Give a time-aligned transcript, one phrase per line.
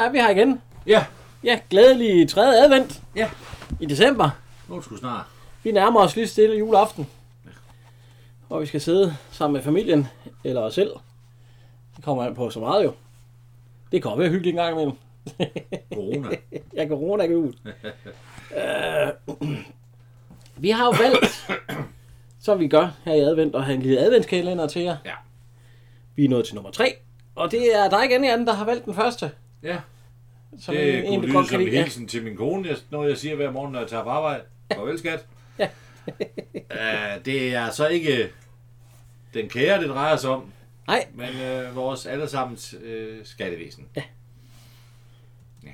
[0.00, 0.60] Er vi her igen.
[0.86, 1.04] Ja.
[1.44, 3.30] Ja, glædelig tredje advent Ja.
[3.80, 4.30] i december.
[4.68, 5.24] Nu er det sgu snart.
[5.62, 7.06] Vi nærmer os lige stille juleaften.
[8.48, 10.08] Og vi skal sidde sammen med familien,
[10.44, 10.90] eller os selv.
[11.96, 12.92] Det kommer an på så meget jo.
[13.92, 14.96] Det kan være hyggeligt en gang imellem.
[15.94, 16.28] Corona.
[16.76, 17.52] Kan corona ikke ud.
[18.56, 19.38] Øh,
[20.64, 21.46] vi har jo valgt,
[22.40, 24.96] som vi gør her i advent, at have en lille adventskalender til jer.
[25.04, 25.12] Ja.
[26.16, 26.94] Vi er nået til nummer tre.
[27.34, 29.30] Og det er dig igen, Jan, der har valgt den første.
[29.62, 29.78] Ja,
[30.60, 33.18] Som det en, kunne lyde godt som en hilsen til min kone, jeg- noget jeg
[33.18, 34.42] siger hver morgen, når jeg tager på arbejde.
[34.74, 35.26] Farvel, skat.
[35.58, 35.68] Ja.
[37.18, 38.28] uh, det er så ikke
[39.34, 40.52] den kære, det drejer sig om,
[40.86, 41.28] Nej, men
[41.68, 43.86] uh, vores allesammens uh, skattevæsen.
[43.96, 44.02] Ja.
[45.64, 45.68] ja.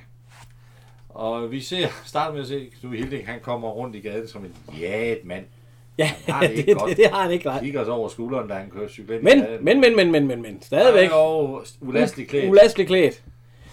[1.08, 4.44] Og vi ser, starter med at se, du Hilding, han kommer rundt i gaden som
[4.44, 5.44] en jat mand.
[5.98, 6.96] ja, Han har det det, ikke det, godt.
[6.96, 7.62] det, har han ikke ret.
[7.62, 9.24] Kigger os over skulderen, da han kører cyklen.
[9.24, 11.10] Men, men, men, men, men, men, men, stadigvæk.
[11.12, 12.50] Og ulasteligt klædt.
[12.50, 13.22] Ulasteligt klædt.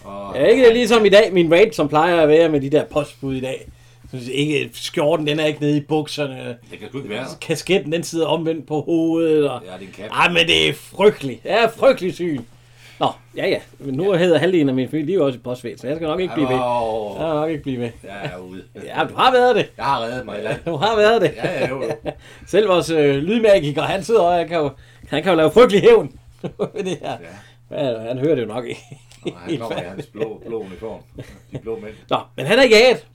[0.03, 2.69] Og, Ja, ikke det ligesom i dag, min rate, som plejer at være med de
[2.69, 3.67] der postbud i dag.
[4.11, 6.57] Så ikke, skjorten, den er ikke nede i bukserne.
[6.71, 7.25] det kan sgu ikke være.
[7.41, 9.49] Kasketten, den sidder omvendt på hovedet.
[9.49, 9.61] Og...
[9.65, 10.17] Ja, det er en kap.
[10.17, 11.43] Ej, men det er frygteligt.
[11.43, 12.41] Det er frygteligt syn.
[12.99, 13.57] Nå, ja, ja.
[13.79, 15.95] Men nu hedder halvdelen af min familie, de er jo også i postvæsen, så jeg
[15.95, 16.55] skal nok ikke blive ved.
[16.55, 17.89] Jeg skal nok ikke blive ved.
[18.03, 18.63] jeg er ude.
[18.75, 19.69] Ja, du har været det.
[19.77, 20.59] Jeg har reddet mig i land.
[20.65, 21.31] Du har været det.
[21.43, 21.83] Ja, ja, jo.
[22.51, 24.69] Selv vores øh, lydmagiker, han sidder og han kan jo,
[25.09, 26.11] han kan jo lave frygtelig hævn.
[26.85, 27.17] det her.
[27.71, 27.85] Ja.
[27.85, 28.81] Ja, han hører det jo nok ikke.
[29.37, 30.99] Han kommer i hans blå, blå uniform.
[31.51, 31.93] De blå mænd.
[32.09, 33.07] Nå, men han er jaget.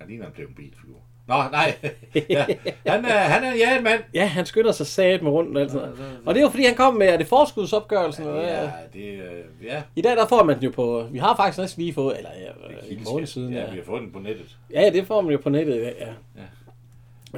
[0.00, 0.94] Han ligner en blevet bilfigur.
[1.28, 1.74] Nå, nej.
[2.28, 2.44] Ja.
[2.86, 4.00] Han, er, han er en jaget mand.
[4.14, 6.20] Ja, han skynder sig sat med rundt og alt sådan noget.
[6.26, 8.24] Og det er jo fordi, han kom med, er det forskudsopgørelsen?
[8.24, 8.62] Ja,
[8.92, 9.20] det øh,
[9.66, 9.82] ja.
[9.96, 12.30] I dag der får man den jo på, vi har faktisk næsten lige fået, eller
[12.40, 13.52] ja, en måned siden.
[13.52, 13.70] Ja, Ja.
[13.70, 14.56] vi har fået den på nettet.
[14.74, 16.06] ja, det får man jo på nettet i dag, ja.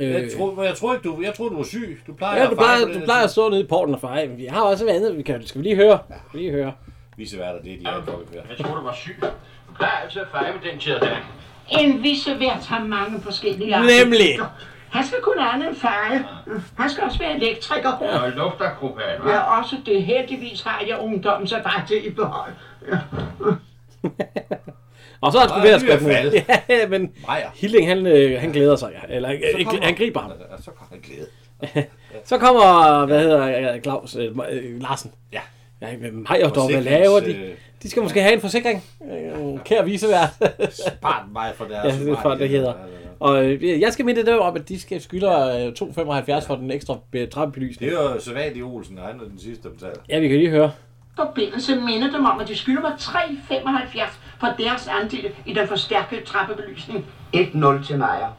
[0.01, 2.01] Jeg Øh, tror, jeg tror ikke, du, jeg tror, du var syg.
[2.07, 4.01] Du plejer ja, at du plejer, på du plejer at stå nede i porten og
[4.01, 5.99] feje, vi har også andet, vi kan, skal vi lige høre?
[6.33, 6.73] Vi lige høre?
[7.17, 8.41] Viceværter, det er de her klokkekvær.
[8.59, 9.17] Jeg tror, du var syg.
[9.69, 11.17] Du plejer altid at fejre med den tid der.
[11.71, 14.05] En visevært har mange forskellige arter.
[14.05, 14.39] Nemlig!
[14.91, 16.25] Han skal kunne andet end feje.
[16.79, 17.91] Han skal også være elektriker.
[17.93, 19.31] Og luftakrobat, hva'?
[19.31, 20.03] Ja, også det.
[20.05, 22.53] Heldigvis har jeg ungdommen så bare til i behold.
[25.21, 26.43] Og så er han sgu ved at den.
[26.79, 27.51] Ja, men Meyer.
[27.55, 29.15] Hilding, han, øh, han glæder sig, ja.
[29.15, 30.31] eller øh, kommer- han griber ham.
[30.31, 31.87] Ja, Så kommer han glæde.
[32.25, 34.37] Så kommer, hvad hedder øh, Claus øh,
[34.81, 35.13] Larsen.
[35.33, 35.41] Ja.
[35.83, 37.37] Ja, med mig og dog, hvad laver de?
[37.37, 38.85] øh, De skal måske have en forsikring.
[39.13, 40.29] Øh, kære visevært.
[40.71, 41.95] Spart mig for deres...
[41.99, 42.73] Ja, det er for, det hedder.
[43.21, 45.73] Og øh, jeg skal minde det om, at de skal skylder øh,
[46.39, 47.93] 2,75 for den ekstra Det trappebelysning.
[47.93, 49.95] er jo Sædvanlig Olsen, og han er den sidste, der betaler.
[50.09, 50.71] Ja, vi kan lige høre.
[51.17, 56.21] Forbindelse minder dem om, at de skylder mig 3,75 for deres andel i den forstærkede
[56.25, 57.07] trappebelysning.
[57.37, 58.37] 1-0 til Majer.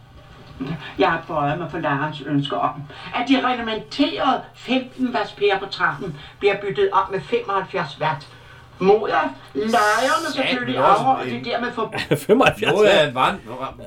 [0.99, 2.71] Jeg har bøjet mig for lærerens ønsker om,
[3.16, 8.27] at de reglementerede 15 watts pære på trappen bliver byttet om med 75 watt.
[8.79, 9.15] Mod at
[9.55, 13.01] lejerne selvfølgelig afholder en- de dermed for 75 Noget ja.
[13.03, 13.35] er en vand,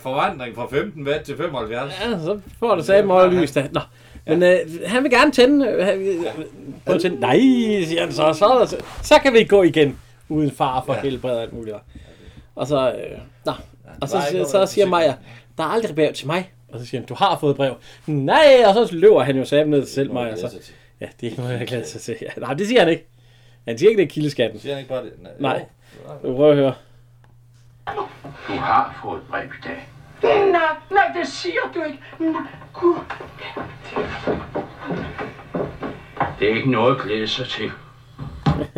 [0.03, 1.93] forvandring fra 15 watt til 75.
[2.05, 3.69] ja, så får du sagt meget lys da.
[3.73, 3.81] Nå.
[4.27, 5.69] Men øh, han vil gerne tænde.
[5.69, 6.27] Øh, han vil-
[6.87, 7.21] prøv at tænde.
[7.21, 7.37] Nej,
[7.85, 8.33] siger han så.
[8.33, 9.99] Så, så, så kan vi gå igen.
[10.29, 11.01] Uden far for Ja.
[11.01, 11.77] helbred og alt muligt.
[12.57, 13.53] Og så, øh, nå.
[14.01, 15.15] Og så, så, så siger Maja,
[15.59, 16.51] der er aldrig brev til mig.
[16.73, 17.75] Og så siger han, du har fået brev.
[18.07, 20.37] Nej, og så løber han jo sammen ned til selv Maja.
[20.37, 20.61] Så,
[21.01, 22.17] ja, det er ikke noget, jeg glæder sig til.
[22.23, 23.07] Ja, nej, det siger han ikke.
[23.69, 24.61] Han siger ikke, det er kildeskatten.
[24.61, 25.13] Siger han ikke bare det?
[25.39, 25.67] Nej.
[26.25, 26.29] Jo.
[26.29, 26.75] Du prøver at høre.
[28.49, 29.89] Du har fået brev i dag.
[30.53, 30.61] Nej,
[30.91, 31.99] nej, det siger du ikke.
[32.19, 32.43] Nej,
[32.75, 32.97] Gud.
[36.41, 37.71] Det er ikke noget at glæde sig til.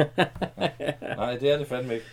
[1.17, 2.06] Nej, det er det fandme ikke.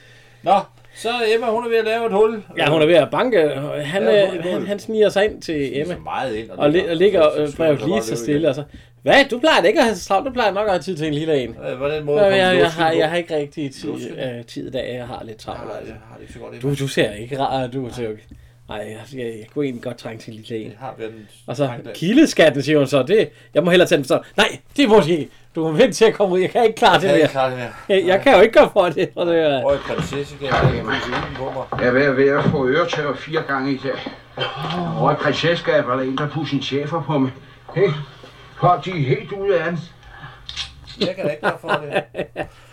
[0.43, 0.59] Nå,
[0.97, 2.43] så Emma, hun er ved at lave et hul.
[2.57, 3.49] Ja, hun er ved at banke.
[3.83, 5.93] Han, Ja, øh, han, han sniger sig ind til Emma.
[5.93, 6.49] så meget ind.
[6.49, 8.49] Og, li- og ligger øh, brevet lige så stille.
[8.49, 8.63] Og så,
[9.01, 9.25] hvad?
[9.31, 10.27] Du plejer ikke at have så travlt.
[10.27, 11.55] Du plejer nok at have tid til en lille en.
[11.77, 14.67] Hvordan måde Jeg, kom jeg, jeg, lusken har, jeg har ikke rigtig tid, øh, tid
[14.67, 14.95] i dag.
[14.95, 15.61] Jeg har lidt travlt.
[15.65, 15.91] Nej, Altså.
[15.93, 16.61] jeg har det ikke så godt.
[16.61, 17.67] Du, du ser ikke rar.
[17.67, 18.27] Du ser jo ikke.
[18.69, 20.69] Nej, jeg, jeg, jeg kunne egentlig godt trænge til lille en.
[20.69, 23.03] Det har en Og så kildeskatten, siger hun så.
[23.03, 24.19] Det, jeg må hellere tage den så.
[24.37, 25.29] Nej, det må du ikke.
[25.55, 26.39] Du må vente til at komme ud.
[26.39, 27.21] Jeg kan ikke klare det Jeg kan mere.
[27.21, 27.69] ikke klare det mere.
[27.89, 29.09] Jeg, jeg kan jo ikke gøre for det.
[29.15, 31.81] Og det er, Røg prinsesse kan jeg ikke pusse ilden på mig.
[31.81, 34.11] Jeg er ved at, at få øretøver fire gange i dag.
[34.99, 37.31] Og et prinseskab eller en, der pusse sin chefer på mig.
[37.75, 37.89] Hey,
[38.59, 39.79] folk de er helt ude af den.
[40.99, 42.03] Jeg kan da ikke gøre for det.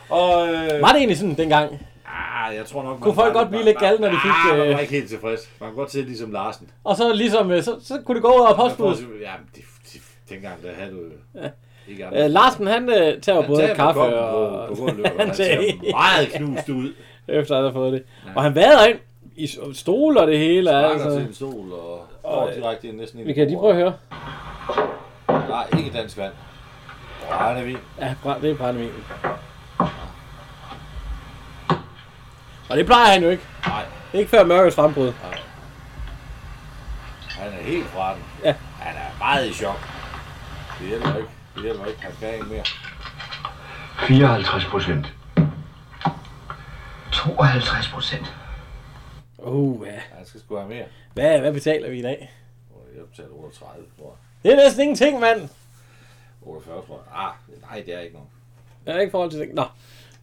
[0.08, 1.87] Og øh, var det egentlig sådan dengang?
[2.14, 4.66] Ah, jeg tror nok, Kunne folk godt blive lidt galne, når de fik, Ah, man
[4.69, 5.40] øh, var ikke helt tilfreds.
[5.61, 6.70] Man kunne godt se ligesom Larsen.
[6.84, 9.06] Og så ligesom, øh, så, så kunne det gå ud af postbuddet.
[9.22, 9.61] Ja, de,
[9.93, 9.99] de,
[10.34, 11.05] dengang der havde du jo
[11.88, 14.69] ikke Øh, Larsen, han øh, tager Han både tager kaffe koppen og...
[14.69, 15.58] på, på og han han ser
[15.90, 16.93] meget knust ud.
[17.28, 18.02] efter han har fået det.
[18.37, 18.99] Og han vader ind
[19.37, 20.69] i s- stole og det hele.
[20.70, 21.10] Sparker Altså.
[21.19, 23.93] til en stol og går direkte ind næsten ind Vi kan lige prøve at høre.
[25.49, 26.32] Nej, ikke dansk vand.
[27.58, 27.76] Det vi.
[28.00, 28.90] Ja, det er brændevin.
[32.70, 33.43] Og det plejer han jo ikke.
[33.66, 35.12] Nej, Ikke før mørkets frembrud.
[37.28, 38.22] han er helt fra den.
[38.44, 38.55] Ja.
[38.81, 39.88] Han er meget i chok.
[40.81, 41.28] Det hjælper ikke.
[41.55, 42.02] Det hjælper ikke.
[42.02, 42.64] Han kan ikke mere.
[44.06, 45.06] 54 procent.
[47.12, 48.34] 52 procent.
[49.38, 50.00] Uh, ja.
[50.17, 50.84] Han skal sgu have mere.
[51.14, 52.32] Hvad, hvad betaler vi i dag?
[52.96, 54.17] Jeg betaler 38, tror jeg.
[54.43, 55.49] Det er næsten ingenting, mand.
[56.43, 57.22] 48, tror jeg.
[57.25, 57.32] Ah,
[57.70, 58.28] nej, det er ikke noget.
[58.87, 59.55] Jeg er ikke i forhold til det.
[59.55, 59.64] Nå,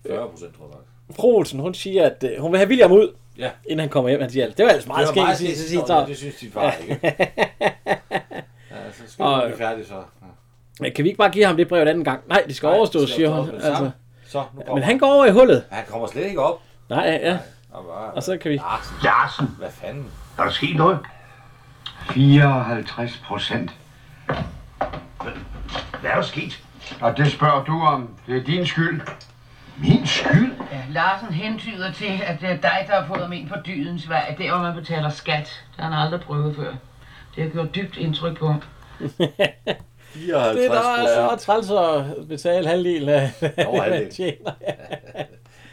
[0.08, 0.78] 40 procent, tror jeg.
[1.14, 3.50] Fru Olsen, hun siger, at øh, hun vil have William ud, Ja.
[3.66, 4.22] inden han kommer hjem.
[4.22, 5.58] Han siger, det var ellers meget Det var meget skægt.
[5.58, 7.00] Så siger Nå, så, Det synes din far ikke.
[8.72, 9.94] Ja, så skal Og- vi færdige så.
[10.84, 10.90] Ja.
[10.90, 12.22] Kan vi ikke bare give ham det brev en anden gang?
[12.28, 13.48] Nej, det skal Nej, overstås, det siger hun.
[13.48, 13.92] det Altså.
[14.28, 15.64] Så, nu kommer men han går over i hullet.
[15.72, 16.62] Han kommer slet ikke op.
[16.90, 17.38] Nej, ja.
[17.72, 18.56] Og, bare, Og så kan vi...
[18.56, 20.06] Larsen, Larsen, hvad fanden?
[20.40, 21.00] er der sket noget?
[22.12, 23.72] 54 procent.
[26.02, 26.64] Hvad er der sket?
[27.02, 28.10] Og det spørger du om.
[28.28, 29.02] Det er din skyld.
[29.82, 30.52] Min skyld?
[30.72, 34.10] Ja, Larsen hentyder til, at det er dig, der har fået ham ind på dydens
[34.10, 34.36] vej.
[34.38, 35.64] Der, hvor man betaler skat.
[35.76, 36.74] Det har han aldrig prøvet før.
[37.36, 38.62] Det har gjort dybt indtryk på ham.
[39.00, 44.52] 54 Det er da også træls at betale halvdelen af, hvad man tjener.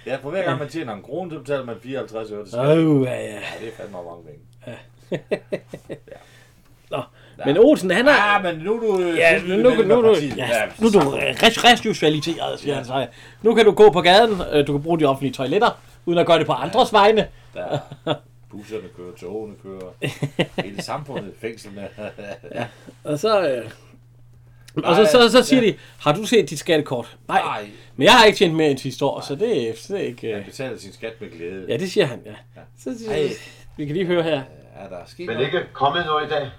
[0.06, 2.60] Ja, for hver gang man tjener en krone, så betaler man 54 øre skat.
[2.60, 3.32] Oh, ja, ja.
[3.32, 4.78] Ja, det er fandme mange penge.
[6.90, 7.02] Nå,
[7.46, 8.12] men Olsen, han er...
[8.12, 9.02] Ah, men nu er du...
[9.16, 10.48] Ja, nu, nu, nu, nu, ja,
[10.78, 13.06] nu er du res- resocialiseret, siger han så.
[13.42, 16.26] Nu kan du gå på gaden, øh, du kan bruge de offentlige toiletter, uden at
[16.26, 17.26] gøre det på andres vegne.
[17.54, 17.78] Der
[18.50, 19.92] busserne kører, togene kører,
[20.64, 21.88] hele samfundet, fængslerne.
[23.04, 23.70] Og så, øh,
[24.84, 27.16] og så, så, så siger de, har du set dit skattekort?
[27.28, 29.90] Nej, Nej, men jeg har ikke tjent mere end sidste år, så det, er- det
[29.90, 30.26] er ikke...
[30.28, 31.66] han Øh, betaler sin skat med glæde.
[31.68, 32.32] ja, det siger han, ja.
[32.78, 33.28] Så, så, Ej.
[33.76, 34.42] vi kan lige høre her.
[34.76, 35.46] Er der sket Men noget?
[35.46, 36.50] ikke kommet noget i dag?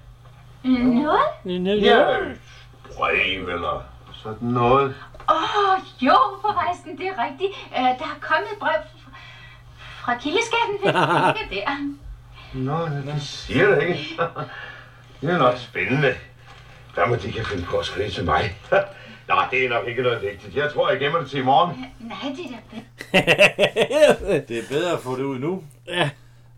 [0.64, 1.20] Noget?
[1.84, 2.06] Ja,
[2.98, 3.84] brev eller
[4.24, 4.96] sådan noget.
[5.30, 7.52] Åh, oh, jo, forresten, det er rigtigt.
[7.72, 8.72] Uh, der er kommet et brev
[9.04, 9.12] fra,
[10.04, 10.74] fra kildeskatten.
[10.74, 11.94] Det ligger der.
[12.54, 14.20] Nå, det siger det ikke.
[15.22, 16.14] Det er nok spændende.
[16.94, 18.56] Hvad må de kan finde på at skrive til mig?
[19.28, 20.56] Nej, det er nok ikke noget vigtigt.
[20.56, 21.86] Jeg tror, jeg gemmer det til i morgen.
[22.00, 22.82] Nej, det er da
[23.12, 24.40] bedre.
[24.48, 25.64] Det er bedre at få det ud nu.
[25.88, 26.10] Ja.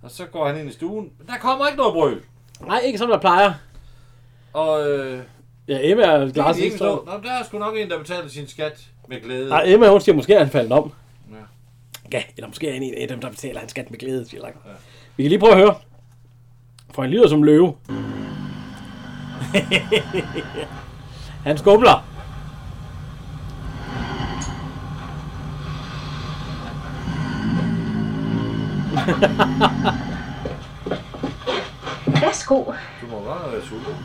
[0.03, 1.11] Og så går han ind i stuen.
[1.27, 2.21] Der kommer ikke noget brød.
[2.67, 3.53] Nej, ikke som der plejer.
[4.53, 5.23] Og øh,
[5.67, 6.77] Ja, Emma er glas ikke.
[6.77, 9.49] Nå, der er sgu nok en, der betaler sin skat med glæde.
[9.49, 10.91] Nej, Emma, hun siger, måske er han faldet om.
[11.31, 11.35] Ja.
[12.17, 14.41] Ja, eller måske er han en af dem, der betaler hans skat med glæde, siger
[14.41, 14.59] Langer.
[14.65, 14.71] Ja.
[15.17, 15.75] Vi kan lige prøve at høre.
[16.93, 17.75] For han lyder som løve.
[21.45, 22.07] han skumler.
[32.21, 32.63] Værsgo.
[33.01, 33.95] Du må godt være sulten.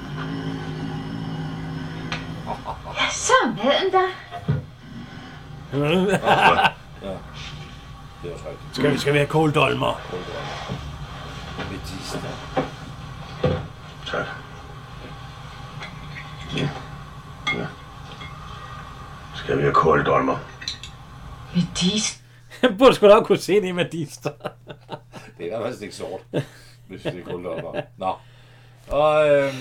[2.97, 4.09] Ja, så er maden der.
[8.23, 8.77] Det er også rigtigt.
[8.77, 10.01] Skal vi, skal vi have kåldolmer?
[11.71, 13.53] Med disse der.
[14.07, 14.27] Tak.
[16.57, 16.69] Ja.
[17.59, 17.67] ja.
[19.35, 20.37] Skal vi have kåldolmer?
[21.55, 22.21] Med dis.
[22.61, 24.31] Han burde sgu nok kunne se det med dister.
[25.39, 26.21] Det er faktisk ikke sort,
[26.89, 27.77] hvis det er kun op.
[27.99, 28.15] Nå.
[28.89, 29.55] Og øh,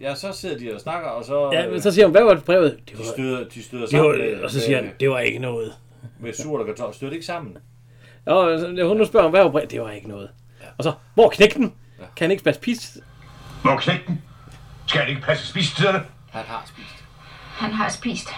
[0.00, 1.50] ja, så sidder de og snakker, og så...
[1.52, 2.76] Ja, men så siger hun, hvad var det brevet?
[2.78, 5.10] Det de var, støder, de støder det sammen var, med, og så siger han, det
[5.10, 5.72] var ikke noget.
[6.18, 6.94] med, surt og kartoffel.
[6.96, 7.56] Støder det ikke sammen?
[8.26, 9.70] Og så- hun nu spørger, hvad var brevet?
[9.70, 10.30] Det var ikke noget.
[10.78, 11.74] Og så, hvor knægten?
[11.98, 12.98] Kan han ikke spase pis?
[13.64, 14.22] Må knægten?
[14.86, 16.02] Skal han ikke passe spisetiderne?
[16.30, 17.04] Han har spist.
[17.56, 18.28] Han har spist.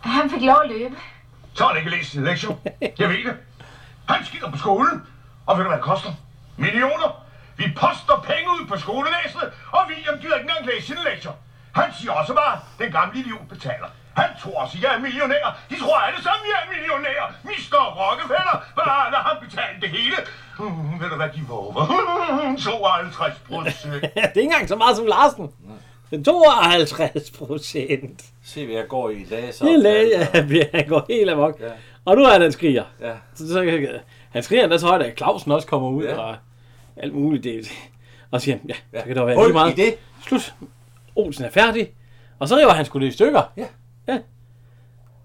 [0.00, 0.94] Han fik lov at løbe.
[1.54, 2.58] Så har han ikke læst sin lektion.
[2.98, 3.34] Jeg ved det.
[4.08, 5.02] Han skider på skolen.
[5.46, 6.10] Og ved du, hvad det koster?
[6.56, 7.25] Millioner.
[7.60, 11.32] Vi poster penge ud på skolevæsenet, og William gider ikke engang læse sine lektier.
[11.80, 13.88] Han siger også bare, den gamle idiot betaler.
[14.20, 15.46] Han tror også, jeg er millionær.
[15.70, 17.22] De tror alle sammen, jeg er millionær.
[17.50, 17.80] Mr.
[18.00, 20.16] Rockefeller, bare lad ham betale det hele.
[20.58, 21.84] Mm, ved du hvad, de våger?
[22.64, 24.02] 52 procent.
[24.02, 25.52] det er ikke engang så meget som Larsen.
[26.10, 28.24] Det er 52 procent.
[28.44, 29.64] Se, hvad jeg går i i dag, så...
[29.64, 31.60] Det er ja, han går helt amok.
[31.60, 31.66] Ja.
[32.04, 32.84] Og nu er han, han skriger.
[33.00, 33.12] Ja.
[33.34, 33.88] Så, så,
[34.32, 36.16] han skriger endda så højt, at Clausen også kommer ud Ja.
[36.20, 36.36] og
[36.96, 37.44] alt muligt.
[37.44, 37.72] Det,
[38.30, 39.00] og siger, ja, Ja.
[39.00, 39.78] så kan der være Hul lige meget.
[39.78, 39.94] i det.
[40.26, 40.54] Slut.
[41.16, 41.88] Olsen er færdig.
[42.38, 43.42] Og så river han sgu det i stykker.
[43.56, 43.66] Ja.
[44.08, 44.18] ja.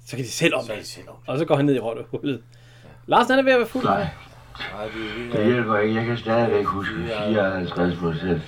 [0.06, 0.94] Så kan de selv om er det.
[0.98, 1.14] det.
[1.28, 2.42] Og så går han ned i rottehullet.
[2.84, 2.90] Ja.
[3.08, 3.84] Larsen han er ved at være fuld.
[3.84, 4.08] Nej,
[4.74, 5.96] Nej, vi, Det hjælper ikke.
[5.96, 6.94] Jeg kan stadigvæk huske
[7.28, 8.42] 54 procent.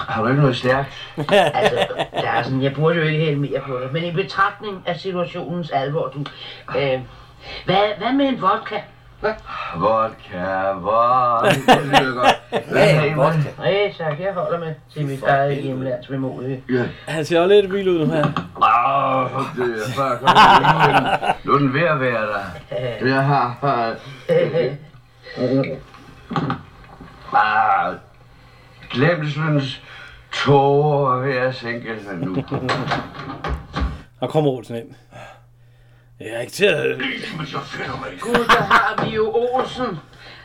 [0.00, 0.88] Har du ikke noget stærkt?
[1.30, 5.70] Altså, Larsen, jeg burde jo ikke hælde mere på dig, men i betragtning af situationens
[5.70, 6.18] alvor, du...
[6.78, 7.00] Øh,
[7.64, 8.80] hvad, hvad med en vodka?
[9.20, 9.32] Hvad?
[9.76, 11.72] Vodka, vodka.
[11.80, 12.66] Det lyder godt.
[12.70, 13.50] Hvad Ja, vodka.
[13.58, 16.64] Nej, tak, jeg holder med til mit eget hjemlands vemodige.
[16.70, 16.84] Ja.
[17.06, 18.24] Han ser også lidt vild ud nu her.
[18.56, 23.06] Åh, det er kom jeg Nu er den ved at være der.
[23.14, 23.56] Jeg har...
[27.32, 27.94] Ah,
[28.90, 29.82] glemselens
[30.32, 32.44] tårer er ved at sænke sig nu.
[34.20, 34.94] Og kommer Olsen ind.
[36.20, 36.98] Jeg er ikke til at...
[38.20, 40.00] Gud, der har vi jo Olsen.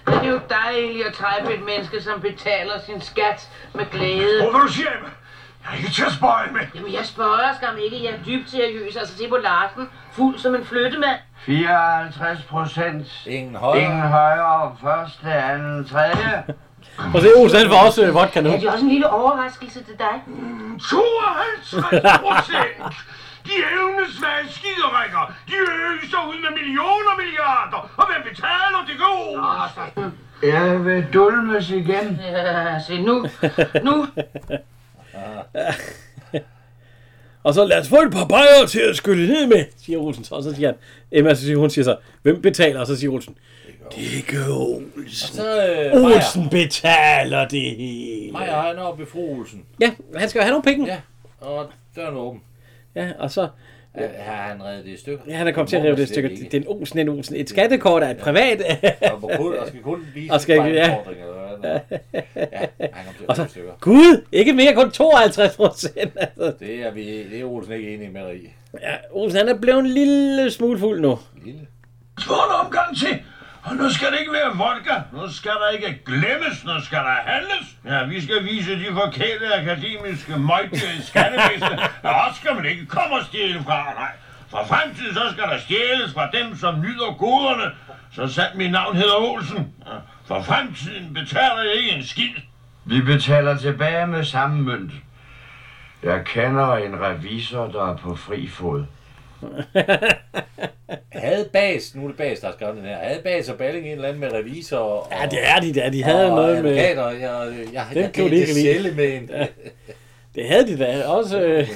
[0.05, 4.41] Det er jo dejligt at træffe et menneske, som betaler sin skat med glæde.
[4.41, 5.09] Hvor vil du sige, Emma?
[5.63, 6.61] Jeg er ikke til at spøje med.
[6.75, 8.03] Jamen, jeg spørger skam ikke.
[8.03, 8.95] Jeg er dybt seriøs.
[8.95, 9.89] Altså, se på Larsen.
[10.11, 11.19] Fuld som en flyttemand.
[11.45, 13.07] 54 procent.
[13.27, 13.83] Ingen højere.
[13.83, 14.75] Ingen højere.
[14.81, 16.43] Første, anden, tredje.
[17.13, 18.49] Og se, Olsen han får også øh, vodka nu.
[18.49, 20.21] Ja, det er også en lille overraskelse til dig.
[20.89, 21.75] 52
[22.21, 22.95] procent!
[23.45, 27.81] De evnesvage skiderikker, de øser ud med millioner milliarder.
[27.97, 29.21] Og hvem betaler det går?
[30.43, 32.19] Jeg vil dulmes igen.
[32.21, 33.25] Ja, se nu.
[33.83, 34.07] Nu.
[37.43, 40.23] Og så lad os få et par bajer til at skylle ned med, siger Olsen.
[40.23, 40.35] så.
[40.35, 40.77] Og så siger han,
[41.11, 42.79] Emma, så siger hun siger så, hvem betaler?
[42.79, 43.37] Og så siger Olsen,
[43.95, 45.35] det gør Olsen.
[45.35, 46.15] Så, øh, Maja.
[46.15, 48.31] Olsen betaler det hele.
[48.31, 49.63] Maja, han er oppe i fru Olsen.
[49.79, 50.85] Ja, han skal jo have nogle penge.
[50.87, 50.97] Ja,
[51.47, 52.41] og døren er åben.
[52.95, 53.47] Ja, og så...
[53.97, 55.23] Ja, har han reddet det i stykker?
[55.27, 56.29] Ja, han er kommet til at rive det i stykker.
[56.29, 57.35] Det er en Olsen, en Olsen.
[57.35, 58.61] Et skattekort er et privat.
[59.11, 60.97] Og, kun, og skal kun vise Og skal- ja.
[61.63, 61.79] Ja,
[62.93, 63.71] han kom til Og at så, rive stykker.
[63.79, 66.11] Gud, ikke mere, kun 52 procent.
[66.17, 66.53] Altså.
[66.59, 68.49] Det er, vi, det er Olsen ikke enig med dig i.
[68.81, 71.19] Ja, Olsen, han er blevet en lille smule fuld nu.
[71.45, 71.67] Lille.
[72.27, 73.19] Få en omgang til.
[73.63, 74.95] Og nu skal det ikke være vodka.
[75.13, 76.65] Nu skal der ikke glemmes.
[76.65, 77.67] Nu skal der handles.
[77.85, 81.79] Ja, vi skal vise de forkælede akademiske møgte i skattevæsenet.
[82.03, 83.83] Ja, også skal man ikke komme og stjæle fra.
[83.93, 84.11] Nej.
[84.49, 87.71] For fremtiden så skal der stjæles fra dem, som nyder goderne.
[88.15, 89.73] Så sandt mit navn hedder Olsen.
[89.85, 89.91] Ja,
[90.27, 92.33] For fremtiden betaler jeg ikke en skid.
[92.85, 94.91] Vi betaler tilbage med samme mønt.
[96.03, 98.85] Jeg kender en revisor, der er på fri fod.
[101.11, 103.85] Havde Bas, nu er det Bas, der har skrevet den her, havde Bas og Balling
[103.85, 105.89] en eller anden med revisor og, Ja, det er de der.
[105.89, 106.71] De havde og noget med...
[106.75, 109.29] Jeg, jeg, jeg, Den jeg kan ikke med en.
[109.33, 109.47] Ja.
[110.35, 111.41] Det havde de da også.
[111.41, 111.67] Øh.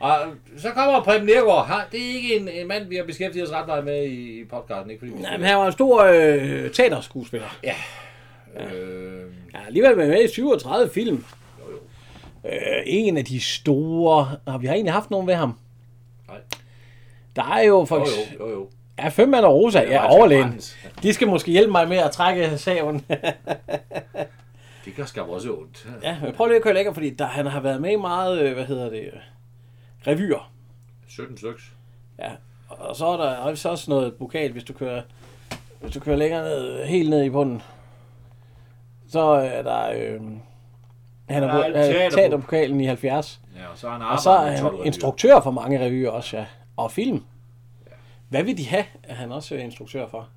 [0.00, 0.16] Og
[0.58, 1.66] så kommer Preben Nergård.
[1.66, 4.40] Han- Det er ikke en, en mand, vi har beskæftiget os ret meget med i,
[4.40, 4.90] i podcasten.
[4.90, 7.56] Ikke fordi nej, men han var en stor øh, teaterskuespiller.
[7.64, 7.74] Ja.
[8.74, 9.22] Øh,
[9.54, 11.24] Ja, alligevel været med i 37 film.
[12.46, 12.52] Øh,
[12.86, 14.30] en af de store...
[14.48, 15.58] Har vi har egentlig haft nogen ved ham?
[17.36, 18.36] Der er jo for jo, eksempel...
[18.40, 18.68] jo, jo, jo.
[18.98, 19.78] Ja, fem mand og Rosa.
[19.78, 20.60] Er Ja, overlægen.
[21.02, 23.04] De skal måske hjælpe mig med at trække saven.
[24.84, 25.88] Det gør skam også ondt.
[26.02, 28.40] ja, men prøv lige at køre lækker, fordi der, han har været med i meget,
[28.40, 29.12] øh, hvad hedder det, øh,
[30.06, 30.50] revyer.
[31.08, 31.60] 17 stykker.
[32.18, 32.30] Ja,
[32.68, 33.36] og så er der
[33.70, 35.02] også noget pokal, hvis du kører,
[35.80, 37.62] hvis du kører længere ned, helt ned i bunden.
[39.08, 40.20] Så er der, øh,
[41.28, 42.12] han har en ja, teaterbog.
[42.18, 43.40] teaterbokalen i 70.
[43.56, 44.84] Ja, og så har han Og så er han 12 revyer.
[44.84, 46.44] instruktør for mange revyer også, ja.
[46.76, 47.24] Og film.
[48.28, 50.28] Hvad vil de have, er han også instruktør for?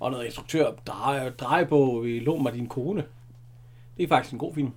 [0.00, 3.04] Og noget instruktør, dreje, drejebog, vi lå mig din kone.
[3.96, 4.72] Det er faktisk en god film.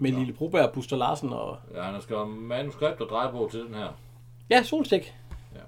[0.00, 1.56] Med Lille Broberg, Buster Larsen og...
[1.74, 3.88] Ja, han har skrevet manuskript og drejebog til den her.
[4.50, 5.14] Ja, Solstik.
[5.54, 5.60] Ja.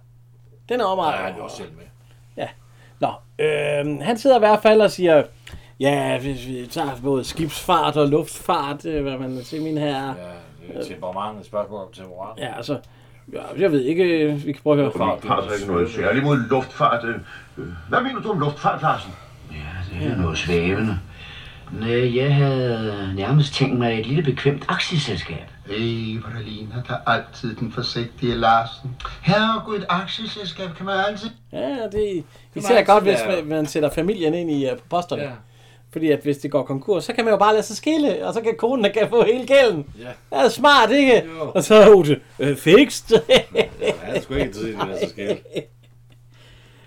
[0.68, 1.14] Den er meget...
[1.14, 1.84] er han jo også selv med.
[2.36, 2.48] Ja.
[3.00, 5.24] Nå, øh, han sidder i hvert fald og siger,
[5.80, 10.14] ja, hvis vi tager både skibsfart og luftfart, øh, hvad man siger, min herre.
[10.18, 10.22] Ja,
[10.68, 12.38] det er temperament, et spørgsmål om temperament.
[12.38, 12.80] Ja, altså,
[13.32, 15.18] ja, jeg ved ikke, øh, vi kan prøve at høre.
[15.26, 17.04] Har altså ikke noget særligt mod luftfart.
[17.04, 17.14] øh.
[17.88, 19.10] Hvad mener du om luftfart, Larsen?
[20.00, 20.98] Det er noget svævende.
[21.72, 25.44] Nej, jeg havde nærmest tænkt mig et lille bekvemt aktieselskab.
[25.66, 28.96] Hvor der ligner der altid den forsigtige Larsen.
[29.22, 31.30] Herregud, et aktieselskab kan man altid...
[31.52, 35.22] Ja, det må især godt, hvis man, man sætter familien ind i uh, på posterne.
[35.22, 35.30] Ja.
[35.92, 38.34] Fordi at hvis det går konkurs, så kan man jo bare lade sig skille, og
[38.34, 39.86] så kan konen kan få hele gælden.
[39.98, 40.04] Ja.
[40.04, 41.22] Det er smart, ikke?
[41.38, 41.50] Jo.
[41.54, 43.12] Og så er Ute, øh, fikst.
[44.04, 45.38] Han er sgu ikke i det der så skæld.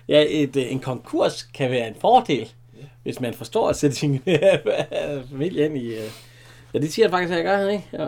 [0.08, 2.52] ja, et, øh, en konkurs kan være en fordel,
[3.02, 4.22] hvis man forstår at sætte sin
[5.30, 5.94] familie ind i...
[5.94, 6.10] øh.
[6.74, 7.84] Ja, det siger han faktisk, at jeg gør, ikke?
[7.92, 8.06] Ja.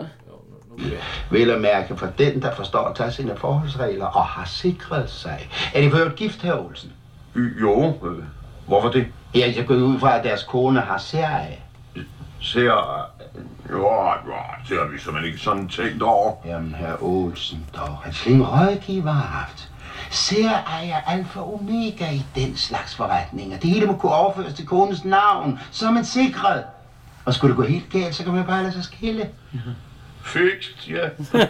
[1.31, 5.49] Vel at mærke for den, der forstår at tage sine forholdsregler og har sikret sig.
[5.73, 6.91] Er de for gift, her Olsen?
[7.35, 8.23] Jo, øh,
[8.67, 9.07] hvorfor det?
[9.35, 11.57] Ja, jeg går ud fra, at deres kone har serie.
[12.41, 13.05] Ser...
[13.71, 13.77] Jo,
[14.25, 14.33] jo,
[14.69, 16.33] det har vi simpelthen ikke sådan tænkt over.
[16.45, 17.97] Jamen, herr Olsen, dog.
[18.07, 19.69] En flink rådgiver har haft.
[20.11, 23.59] Ser ejer alfa omega i den slags forretninger.
[23.59, 26.63] Det hele må kunne overføres til konens navn, så er man sikret.
[27.25, 29.29] Og skulle det gå helt galt, så kan man jo bare lade sig skille.
[30.25, 31.09] Fikst, ja.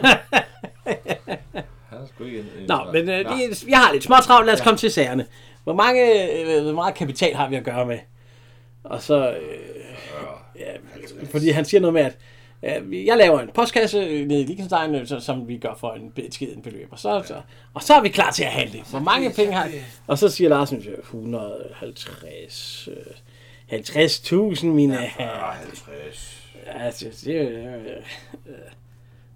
[1.89, 4.45] Han Nå, men øh, det, jeg har lidt små travlt.
[4.45, 5.25] Lad os komme til sagerne.
[5.65, 7.99] Hvor mange, øh, hvor meget kapital har vi at gøre med?
[8.83, 9.31] Og så...
[9.31, 9.39] Øh,
[10.59, 10.71] ja,
[11.31, 12.17] fordi han siger noget med, at
[12.83, 16.11] øh, jeg laver en postkasse nede i Liechtenstein, øh, så- som vi gør for en
[16.11, 16.87] beskeden beløb.
[16.91, 17.41] Og så, så,
[17.73, 18.81] og så er vi klar til at handle.
[18.89, 19.69] Hvor mange penge har
[20.07, 22.89] Og så siger Larsen, øh, 150...
[22.91, 22.95] Øh,
[23.71, 25.51] 50.000, mine herrer.
[25.51, 26.41] 50.
[26.65, 27.75] Ja, det, det, øh,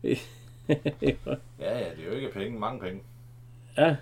[0.04, 0.18] øh,
[0.70, 2.60] Ja, ja, det er jo ikke penge.
[2.60, 3.02] Mange penge.
[3.78, 3.96] ja.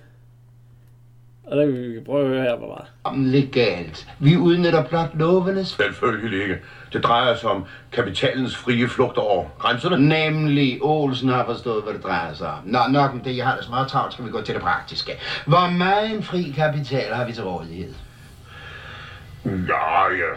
[1.48, 2.88] Og der vil vi prøve at høre her, hvor meget.
[3.04, 4.08] Om legalt.
[4.20, 6.58] Vi udnytter blot lovenes Selvfølgelig ikke.
[6.94, 10.10] Det drejer sig om kapitalens frie flugt over grænserne.
[10.10, 12.60] Nemlig, Olsen har forstået, hvad det drejer sig om.
[12.66, 14.64] Nå, nok om det, jeg har det så meget travlt, skal vi gå til det
[14.64, 15.12] praktiske.
[15.46, 17.94] Hvor meget en fri kapital har vi til rådighed?
[19.46, 20.34] Ja, ja.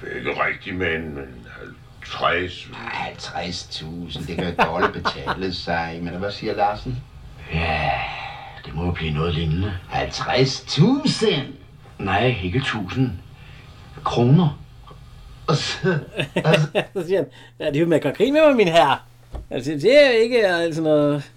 [0.00, 1.46] Det er ikke rigtigt, men, men
[2.00, 2.52] 50.
[2.62, 5.98] 50.000, det kan jo dårligt betale sig.
[6.02, 7.02] Men hvad siger Larsen?
[7.52, 7.81] Ja,
[8.82, 9.72] må blive noget lignende.
[9.92, 11.40] 50.000?
[11.98, 13.10] Nej, ikke tusind.
[14.04, 14.58] Kroner.
[15.46, 15.78] Og så,
[16.94, 17.26] så siger han,
[17.60, 18.98] ja, det er jo med at med mig, min herre.
[19.50, 21.30] Altså, det er ikke altså noget...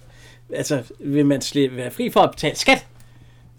[0.54, 2.86] Altså, vil man slippe, være fri for at betale skat,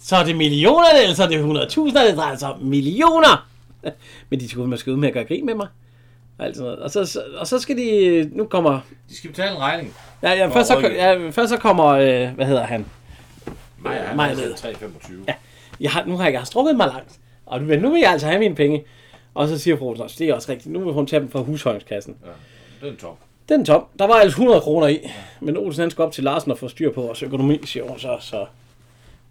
[0.00, 3.49] så er det millioner, eller så er det 100.000, det drejer sig om millioner.
[4.31, 5.66] Men de skulle måske ud med at gøre grin med mig.
[6.38, 6.78] Og, alt sådan noget.
[6.78, 8.31] Og, så, og så skal de...
[8.33, 8.81] Nu kommer...
[9.09, 9.95] De skal betale en regning.
[10.23, 11.87] Ja, ja, først, så, ja, først så kommer...
[11.87, 12.87] Øh, hvad hedder han?
[13.78, 15.12] Maja, han Maja sat 3,25.
[15.28, 15.35] Ja.
[15.80, 17.18] Jeg har, nu har jeg, jeg har strukket mig langt.
[17.47, 18.85] Og men nu vil jeg altså have mine penge.
[19.35, 20.73] Og så siger fru Olsen også, det er også rigtigt.
[20.73, 22.17] Nu vil hun tage dem fra husholdningskassen.
[22.25, 23.15] Ja, det er tom.
[23.49, 23.84] Den er tom.
[23.99, 25.10] Der var altså 100 kroner i.
[25.41, 27.99] Men Olsen han skal op til Larsen og få styr på vores økonomi, siger hun
[27.99, 28.17] så.
[28.21, 28.47] så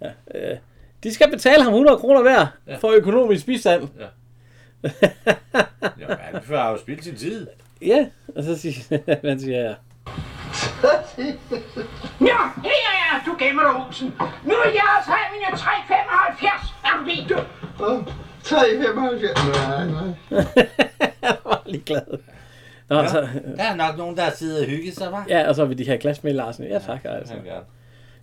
[0.02, 0.58] ja, øh,
[1.04, 2.76] de skal betale ham 100 kroner hver Ja.
[2.78, 3.88] for økonomisk bistand.
[4.00, 4.06] Ja.
[6.00, 7.48] Jamen, han har jo spildt sin tid.
[7.82, 8.06] Ja,
[8.36, 8.98] og så siger
[9.30, 9.76] han, siger jeg,
[12.22, 14.08] Ja, her er du gemmer dig, Olsen.
[14.46, 16.74] Nu er jeg altså have mine 3,75.
[16.86, 17.38] Er du ved, du?
[18.44, 19.68] 3,75.
[19.70, 20.14] Nej, nej.
[21.24, 22.20] jeg var lige glad.
[22.90, 23.08] Nå, Ja.
[23.08, 25.26] så, Der er nok nogen, der sidder og hygger sig, var?
[25.30, 26.66] ja, og så vil de have glas med Larsen.
[26.66, 27.00] Ja, tak.
[27.06, 27.34] Altså.
[27.34, 27.66] Han gerne.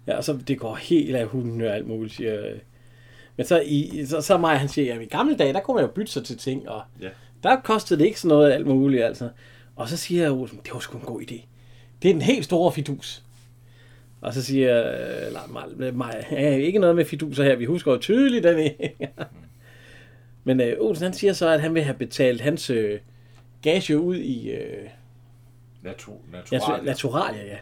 [0.07, 2.59] Ja, og så det går helt af hunden og alt muligt, siger øh.
[3.37, 5.85] Men så, i, så, så mig, han siger, at i gamle dage, der kunne man
[5.85, 7.09] jo bytte sig til ting, og Ja.
[7.43, 9.29] der kostede det ikke sådan noget alt muligt, altså.
[9.77, 11.47] Og så siger jeg, Olsen, det var sgu en god idé.
[12.03, 13.23] Det er den helt store fidus.
[14.21, 17.65] Og så siger jeg, øh, nej, mig, mig, ja, ikke noget med fiduser her, vi
[17.65, 18.71] husker jo tydeligt den
[20.45, 23.01] Men øh, Olsen, han siger så, at han vil have betalt hans øh,
[23.63, 24.89] gage ud i øh,
[25.83, 26.85] Natu, ja, naturalia.
[26.85, 27.57] naturalia, ja.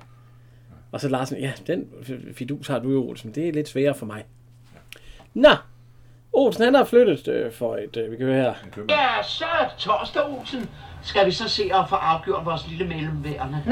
[0.92, 1.87] Og så Larsen, ja, den
[2.35, 3.35] fidus har du jo, Olsen.
[3.35, 4.24] Det er lidt sværere for mig.
[5.35, 5.50] Nå,
[6.33, 8.55] Olsen, han har flyttet øh, for et, øh, vi kan høre her.
[8.88, 10.68] Ja, så er det torsdag, Olsen.
[11.03, 13.63] Skal vi så se at få afgjort vores lille mellemværende?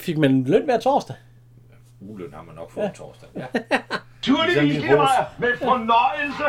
[0.00, 1.16] Fik man løn hver torsdag?
[2.00, 3.28] Uløn har man nok fået torsdag.
[3.36, 3.44] Ja.
[4.16, 5.24] Naturligvis, Ligesom lille Maja.
[5.38, 6.44] Med fornøjelse.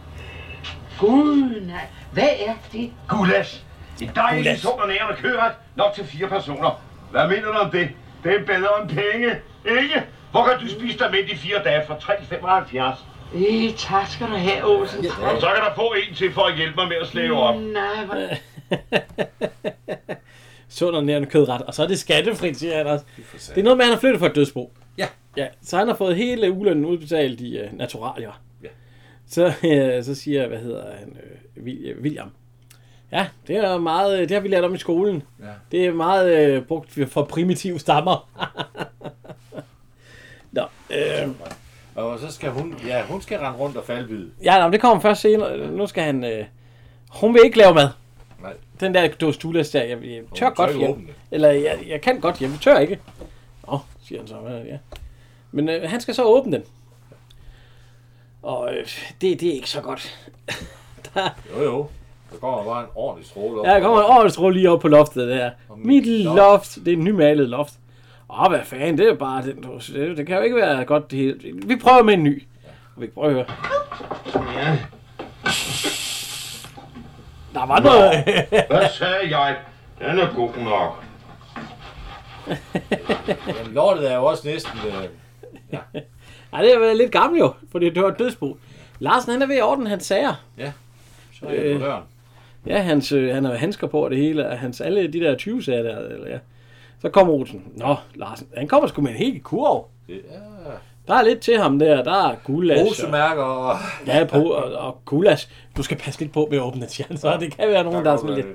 [1.00, 1.86] Gud, nej.
[2.12, 2.92] Hvad er det?
[3.08, 3.64] Gulas.
[4.02, 5.52] En dejlig sund og nærende køret.
[5.76, 6.80] Nok til fire personer.
[7.10, 7.88] Hvad mener du om det?
[8.24, 9.28] Det er bedre end penge,
[9.82, 10.02] ikke?
[10.30, 12.98] Hvor kan du spise dig midt i fire dage for 3,75?
[13.34, 15.04] Øh, tak skal du have, Olsen.
[15.04, 17.40] Ja, Og så kan der få en til for at hjælpe mig med at slæve
[17.40, 17.54] op.
[17.56, 18.14] Nej, hvor...
[20.68, 21.62] Sund og nærende kødret.
[21.62, 23.04] Og så er det skattefrit, siger han også.
[23.32, 24.72] Det er noget med, at han har flyttet fra et dødsbo.
[24.98, 25.06] Ja.
[25.36, 28.40] Ja, så han har fået hele ulønnen udbetalt i uh, naturalier.
[28.62, 28.68] Ja.
[29.28, 31.16] Så, uh, så siger, hvad hedder han,
[31.56, 31.62] uh,
[32.02, 32.30] William.
[33.12, 35.22] Ja, det er meget, det har vi lært om i skolen.
[35.40, 35.44] Ja.
[35.72, 38.28] Det er meget uh, brugt for primitive stammer.
[40.52, 41.28] Nå, øh,
[41.94, 44.30] Og så skal hun, ja, hun skal rende rundt og faldbyde.
[44.44, 45.70] ja, men det kommer først senere.
[45.70, 46.44] Nu skal han, øh,
[47.10, 47.88] hun vil ikke lave mad.
[48.80, 51.08] Den der dostulas der, jeg, jeg tør godt hjem.
[51.30, 52.98] Eller jeg, jeg kan godt hjem, jeg tør ikke.
[53.68, 54.34] Nå, siger han så.
[54.48, 54.78] Ja, ja.
[55.52, 56.62] Men øh, han skal så åbne den.
[58.42, 58.86] Og øh,
[59.20, 60.28] det, det er ikke så godt.
[61.14, 61.86] der, Jo, jo.
[62.32, 63.66] Der kommer bare en ordentlig stråle op.
[63.66, 65.50] ja, der kommer en ordentlig stråle lige op på loftet der.
[65.68, 66.36] Og Mit mit loft.
[66.36, 66.74] loft.
[66.84, 67.74] det er en nymalet loft.
[68.30, 69.62] Åh, hvad fanden, det er bare den.
[69.62, 71.38] du- Det, det kan jo ikke være godt det hele.
[71.66, 72.42] Vi prøver med en ny.
[72.96, 73.44] Og vi prøver.
[74.54, 74.78] Ja.
[77.56, 78.24] Der var noget.
[78.70, 79.56] Hvad sagde jeg?
[79.98, 81.04] Den er god nok.
[83.64, 84.78] Men lortet er jo også næsten...
[84.86, 85.08] Øh,
[86.52, 88.56] Ej, det er været lidt gammel jo, fordi det var et dødsbo.
[88.98, 90.34] Larsen, han er ved at ordne hans sager.
[91.32, 92.02] så er det på døren.
[92.66, 95.36] Ja, hans, øh, han har handsker på og det hele, og hans, alle de der
[95.36, 96.38] 20 sager der, eller ja.
[97.02, 97.72] Så kommer Olsen.
[97.76, 99.88] Nå, Larsen, han kommer sgu med en helt kurv.
[100.08, 100.14] Er...
[101.08, 102.02] Der er lidt til ham der.
[102.02, 102.80] Der er gulas.
[102.80, 103.76] og- Rosemærker og...
[104.06, 105.48] Ja, på, og, og gulas.
[105.76, 107.16] Du skal passe lidt på med at åbne den, han.
[107.18, 108.46] Så det kan være nogen, der er sådan lidt...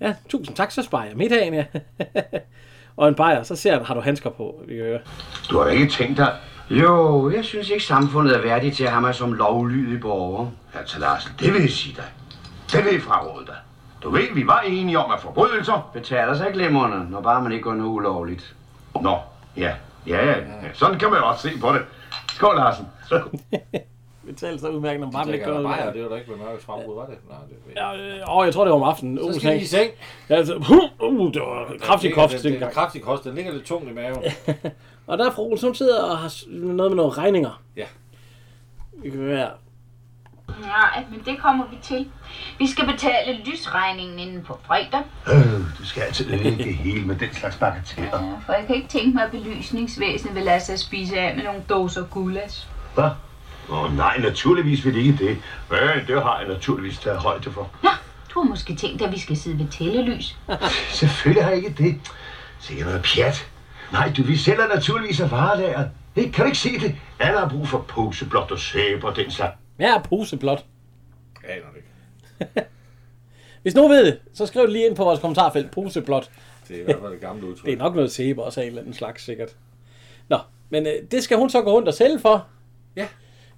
[0.00, 1.64] Ja, tusind tak, så sparer jeg middagen, ja.
[2.96, 4.98] og en bajer, så ser han, har du handsker på, vi kan høre.
[5.50, 6.32] Du har ikke tænkt dig...
[6.70, 10.46] Jo, jeg synes ikke, samfundet er værdigt til at have mig som lovlydig borger.
[10.78, 12.04] Altså, Larsen, det vil jeg sige dig.
[12.72, 13.54] Det vil jeg fraråde dig.
[14.02, 15.90] Du ved, vi var enige om, at forbrydelser...
[15.92, 18.54] Betaler sig glemmerne, når bare man ikke gør noget ulovligt.
[19.02, 19.16] Nå,
[19.56, 19.72] ja.
[20.06, 20.34] Ja, ja.
[20.74, 21.82] Sådan kan man også se på det.
[22.32, 22.86] Skål, Larsen.
[24.26, 25.94] Vi taler så udmærket om bare Det ikke noget.
[25.94, 27.14] det var da ikke ved mørkets frembrud, var det?
[27.28, 29.18] Nej, det Ja, øh, åh, jeg tror, det var om aftenen.
[29.18, 29.90] Så Uh, skal I i seng.
[30.30, 32.32] Ja, altså, uh, uh, det var kraftig kost.
[32.32, 33.24] Det, det, det er kraftig kost.
[33.24, 34.22] Den ligger lidt tungt i maven.
[35.06, 37.62] Og der er fru Olsen, sidder og har noget med nogle regninger.
[37.76, 37.84] Ja.
[39.02, 39.50] Det kan være...
[40.48, 42.06] Nej, men det kommer vi til.
[42.58, 45.02] Vi skal betale lysregningen inden på fredag.
[45.32, 48.24] Øh, du skal altid det hele med den slags bagateller.
[48.24, 51.44] Ja, for jeg kan ikke tænke mig, at belysningsvæsenet vil lade sig spise af med
[51.44, 52.68] nogle dåser gulas.
[52.94, 53.10] Hvad?
[53.68, 55.38] Åh oh, nej, naturligvis vil ikke det.
[55.70, 57.70] Men det har jeg naturligvis taget højde for.
[57.82, 57.90] Nå,
[58.34, 60.36] du har måske tænkt, at vi skal sidde ved tællelys.
[61.00, 62.12] Selvfølgelig har jeg ikke det.
[62.60, 63.46] Sikkert noget pjat.
[63.92, 65.88] Nej, du, vi sælger naturligvis af varelager.
[66.16, 66.96] Hey, kan du ikke se det?
[67.18, 69.54] Alle har brug for poseblot og sæbe og den slags.
[69.76, 70.64] Hvad er poseblot?
[71.42, 72.68] Jeg aner det ikke.
[73.62, 75.70] Hvis nogen ved det, så skriv det lige ind på vores kommentarfelt.
[75.70, 76.30] Poseblot.
[76.68, 77.64] Det er i hvert fald det gamle udtryk.
[77.66, 79.56] Det er nok noget sæbe også af en eller anden slags, sikkert.
[80.28, 80.38] Nå,
[80.70, 82.46] men øh, det skal hun så gå rundt og sælge for.
[82.96, 83.06] Ja.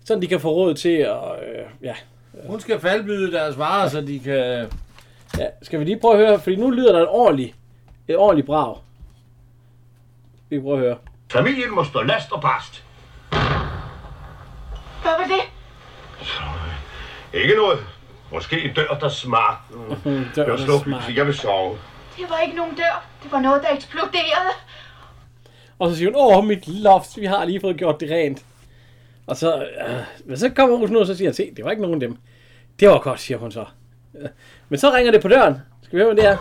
[0.04, 1.18] Sådan de kan få råd til at...
[1.48, 1.94] Øh, ja.
[2.46, 4.68] Hun skal faldbyde deres varer, så de kan...
[5.38, 5.46] ja.
[5.62, 7.54] Skal vi lige prøve at høre, fordi nu lyder der et ordentligt,
[8.08, 8.76] et ordentligt brag.
[10.48, 10.96] Vi prøver at høre.
[11.32, 12.84] Familien må stå last og brast.
[15.02, 15.42] Hvad var det?
[17.32, 17.78] Ikke noget.
[18.32, 19.56] Måske en dør, der smart.
[20.36, 21.02] Dør, Jeg der smart.
[21.16, 21.78] jeg vil sove.
[22.18, 23.04] Det var ikke nogen dør.
[23.22, 24.52] Det var noget, der eksploderede.
[25.78, 28.44] Og så siger hun, åh, mit loft, vi har lige fået gjort det rent.
[29.26, 29.56] Og så,
[29.88, 32.08] øh, men så kommer hun nu, og så siger se, det var ikke nogen af
[32.08, 32.16] dem.
[32.80, 33.64] Det var godt, siger hun så.
[34.20, 34.28] Øh,
[34.68, 35.56] Men så ringer det på døren.
[35.82, 36.36] Skal vi høre, hvad det er?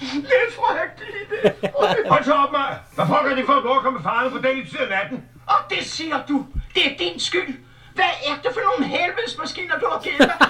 [0.00, 1.76] Det er frygteligt.
[2.08, 2.78] Hold så op, mig.
[2.94, 5.24] Hvad fuck er det for at komme farne på den tid af natten?
[5.52, 6.46] Og det siger du.
[6.74, 7.54] Det er din skyld.
[7.94, 10.48] Hvad er det for nogle helvedesmaskiner, du har givet mig?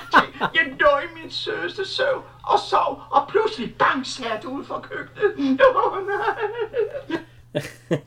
[0.55, 4.81] Jeg lå i min sødeste søvn og sov, og pludselig bang, sagde du ud fra
[4.81, 5.61] køkkenet.
[5.77, 8.01] Åh, nej.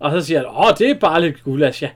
[0.00, 1.90] Og så siger han, åh, det er bare lidt gulas, ja.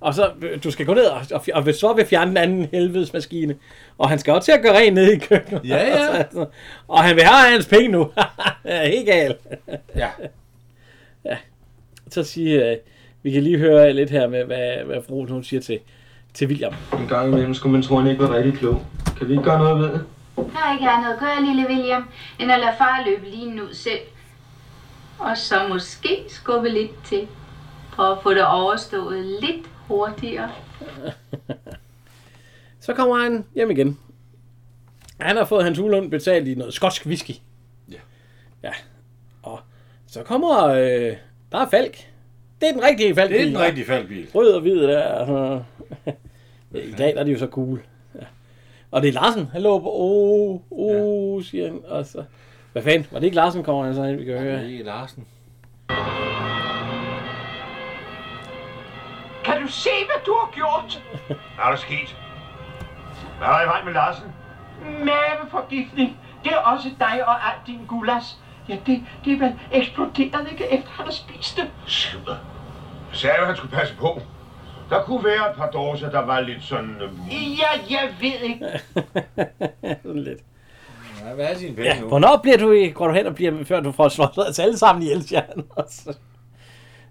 [0.00, 2.36] Og så, øh, du skal gå ned og, og, og vil så vil fjerne den
[2.36, 3.56] anden helvedes maskine.
[3.98, 5.64] Og han skal også til at gøre rent nede i køkkenet.
[5.64, 6.08] Ja, ja.
[6.18, 6.46] Og, så,
[6.88, 8.12] og han vil have hans penge nu.
[8.64, 9.36] ja, helt galt.
[11.24, 11.36] Ja.
[12.10, 12.76] Så siger, øh,
[13.22, 15.78] vi kan lige høre lidt her med, hvad, hvad fru hun siger til,
[16.34, 16.74] til William.
[16.92, 18.82] En gang imellem skulle man tro, han ikke var rigtig klog.
[19.18, 20.04] Kan vi ikke gøre noget ved det?
[20.36, 22.08] Der er ikke andet at gøre, lille William,
[22.40, 24.00] end at lade far løbe lige ud selv.
[25.18, 27.28] Og så måske skubbe lidt til,
[27.94, 30.50] for at få det overstået lidt hurtigere.
[32.80, 33.98] Så kommer han hjem igen.
[35.20, 37.32] Han har fået hans ulund betalt i noget skotsk whisky.
[37.90, 37.98] Ja.
[38.62, 38.72] Ja.
[39.42, 39.60] Og
[40.06, 40.66] så kommer...
[40.66, 41.16] Øh,
[41.52, 42.11] der er Falk.
[42.62, 43.30] Det er den rigtige Falk.
[43.30, 44.28] Det er den rigtige faldbil.
[44.34, 45.08] Rød og hvid der.
[45.26, 45.64] og-
[46.74, 47.82] I dag der er de jo så cool.
[48.14, 48.20] Ja.
[48.90, 49.48] Og det er Larsen.
[49.52, 49.86] Han lå på...
[49.90, 51.80] Åh, oh, oh, siger han.
[51.88, 52.24] Og så...
[52.72, 53.06] Hvad fanden?
[53.10, 54.62] Var det ikke Larsen, kommer han så ind, vi kan høre?
[54.64, 55.26] Det er Larsen.
[59.44, 61.02] Kan du se, hvad du har gjort?
[61.26, 62.16] Hvad er der sket?
[63.38, 64.24] Hvad er der i vej med Larsen?
[65.04, 66.16] Maveforgiftning.
[66.44, 68.38] Det er også dig og alt din gulas.
[68.68, 70.64] Ja, det, det er vel eksploderet, ikke?
[70.72, 71.70] Efter han har spist det.
[71.86, 72.36] Skider.
[73.12, 74.20] Jeg sagde jo, at han skulle passe på.
[74.90, 76.90] Der kunne være et par dåser, der var lidt sådan...
[77.02, 77.10] Øh,
[77.58, 78.66] Ja, jeg ved ikke.
[80.02, 80.38] Sådan lidt.
[81.28, 82.08] Ja, hvad er sine penge Ja, nu?
[82.08, 84.78] hvornår bliver du, i- går du hen og bliver, før du får slået os alle
[84.78, 85.64] sammen ihjel, siger han.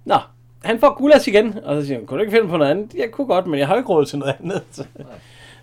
[0.06, 0.16] Nå,
[0.64, 2.94] han får gulas igen, og så siger han, kunne du ikke finde på noget andet?
[2.94, 4.64] Jeg kunne godt, men jeg har jo ikke råd til noget andet.
[4.72, 4.86] Så.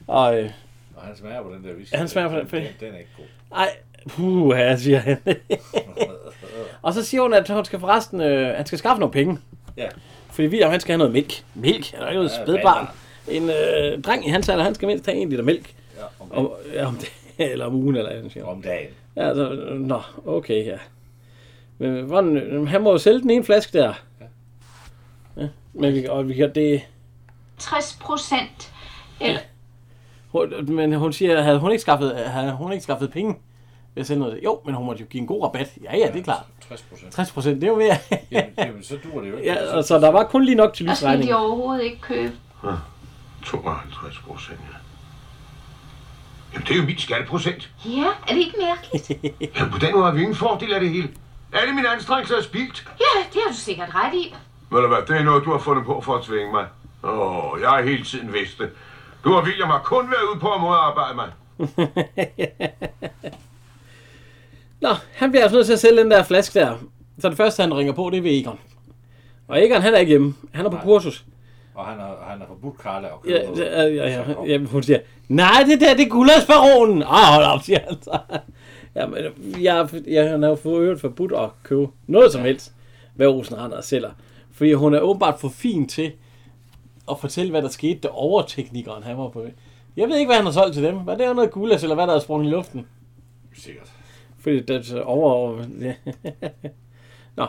[0.06, 0.50] Og, øh,
[0.96, 1.92] Og han smager på den der whisky.
[1.92, 3.24] Ja, han smager på den, Den, den er ikke god.
[3.56, 3.70] ej,
[4.08, 5.18] puh, ja, siger han.
[6.82, 9.38] og så siger hun, at hun skal forresten, øh, han skal skaffe nogle penge.
[9.76, 9.88] Ja.
[10.38, 11.44] Fordi William, han skal have noget mælk.
[11.54, 11.90] Mælk?
[11.90, 12.86] Han er jo et Ja, spædbarn.
[13.28, 15.74] En øh, dreng i hans alder, han skal mindst have en liter mælk.
[15.96, 17.08] Ja, om, Om, ja, om, det,
[17.52, 18.54] eller om ugen, eller andet, siger hun.
[18.54, 18.88] om dagen.
[19.16, 20.76] Ja, så, nå, okay, ja.
[21.78, 23.92] Men hvordan, han må jo sælge den ene flaske der.
[25.36, 25.48] Ja.
[25.72, 26.82] Men vi, og vi kan, det,
[27.58, 28.72] 60 procent.
[29.20, 29.40] Eller,
[30.28, 33.34] hun, men hun siger, havde hun ikke skaffet, havde hun ikke skaffet penge
[33.94, 34.40] ved at sælge noget?
[34.44, 35.72] Jo, men hun måtte jo give en god rabat.
[35.84, 36.44] Ja, ja, det er klart.
[36.68, 37.12] 60 procent.
[37.12, 37.96] 60 procent, det er jo mere.
[38.30, 39.52] Jamen, jamen, så dur det jo ikke.
[39.52, 41.36] ja, så der var kun lige nok til og skal de lysregningen.
[41.36, 42.32] overhovedet ikke købe.
[43.46, 44.76] 52 procent, ja.
[46.52, 47.70] Jamen, det er jo min skatteprocent.
[47.84, 49.10] Ja, er det ikke mærkeligt?
[49.56, 51.08] Jamen, på den måde har vi ingen fordel af det hele.
[51.52, 52.84] Alle mine anstrengelser er spildt.
[53.00, 54.34] Ja, det har du sikkert ret i.
[54.70, 56.66] Ved du hvad, det er noget, du har fundet på for at tvinge mig.
[57.04, 58.70] Åh, jeg har hele tiden vidst det.
[59.24, 61.28] Du og William har kun været ude på at modarbejde mig.
[64.80, 66.76] Nå, han bliver altså nødt til at sælge den der flaske der.
[67.18, 68.58] Så det første, han ringer på, det er ved Egon.
[69.48, 70.34] Og Egon, han er ikke hjemme.
[70.52, 71.24] Han er på kursus.
[71.74, 74.82] Og han har, han har forbudt Karla at Ja, købe ja, ja, ja, ja, hun
[74.82, 77.02] siger, nej, det der, det er gulladsbaronen.
[77.02, 78.18] Ah, hold op, siger han så.
[78.94, 79.18] Jamen,
[79.60, 82.72] jeg, jeg, han har jo fået øvrigt forbudt at købe noget som helst,
[83.14, 84.10] hvad Olsen render og sælger.
[84.52, 86.12] Fordi hun er åbenbart for fin til
[87.10, 89.44] at fortælle, hvad der skete, da overteknikeren han var på.
[89.96, 90.96] Jeg ved ikke, hvad han har solgt til dem.
[90.96, 92.86] Hvad det er noget gullas, eller hvad der er sprunget i luften.
[93.56, 93.92] Sikkert.
[94.42, 95.32] Fordi det er over...
[95.32, 95.94] over ja.
[97.36, 97.46] Nå,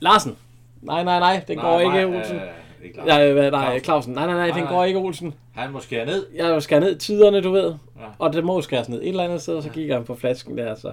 [0.00, 0.36] Larsen.
[0.82, 2.36] Nej, nej, nej, den Nej, går ikke, nej, Olsen.
[2.36, 2.42] øh,
[2.84, 3.08] ikke Larsen.
[3.20, 3.84] Nej, hvad- nej, Clausen.
[3.84, 4.12] Clausen.
[4.12, 4.72] Nej, nej, nej, Nej, den nej.
[4.72, 5.34] går ikke, Olsen.
[5.54, 6.26] Han må skære ned.
[6.34, 7.74] Jeg skære ned tiderne, du ved.
[8.00, 8.04] Ja.
[8.18, 10.58] Og det må skæres ned et eller andet sted, og så kigger han på flasken
[10.58, 10.74] der.
[10.74, 10.92] Så,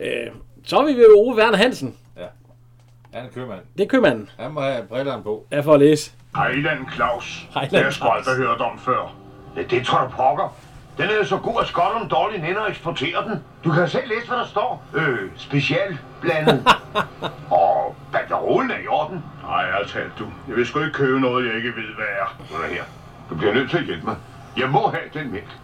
[0.00, 0.08] øh,
[0.64, 1.96] så er vi ved Ove Werner Hansen.
[2.16, 2.26] Ja.
[3.12, 3.60] Han er købmand.
[3.78, 4.28] Det er købmanden.
[4.38, 5.46] Han må have brillerne på.
[5.50, 6.12] Jeg får at læse.
[6.36, 7.46] Highland Claus.
[7.54, 8.26] Highland Det har jeg sgu Claus.
[8.28, 9.16] aldrig hørt om før.
[9.56, 10.56] Ja, det tror du pokker.
[10.98, 13.44] Den er så god, at Skotland dårligt hænder og eksporterer den.
[13.64, 14.84] Du kan selv læse, hvad der står.
[14.94, 16.66] Øh, special blandet.
[17.50, 19.24] og banderolen er i orden.
[19.42, 20.26] Nej, ærligt talt du.
[20.48, 22.36] Jeg vil sgu ikke købe noget, jeg ikke ved, hvad er.
[22.50, 22.82] Nu er her.
[23.30, 24.16] Du bliver nødt til at hjælpe mig.
[24.56, 25.56] Jeg må have den mælk.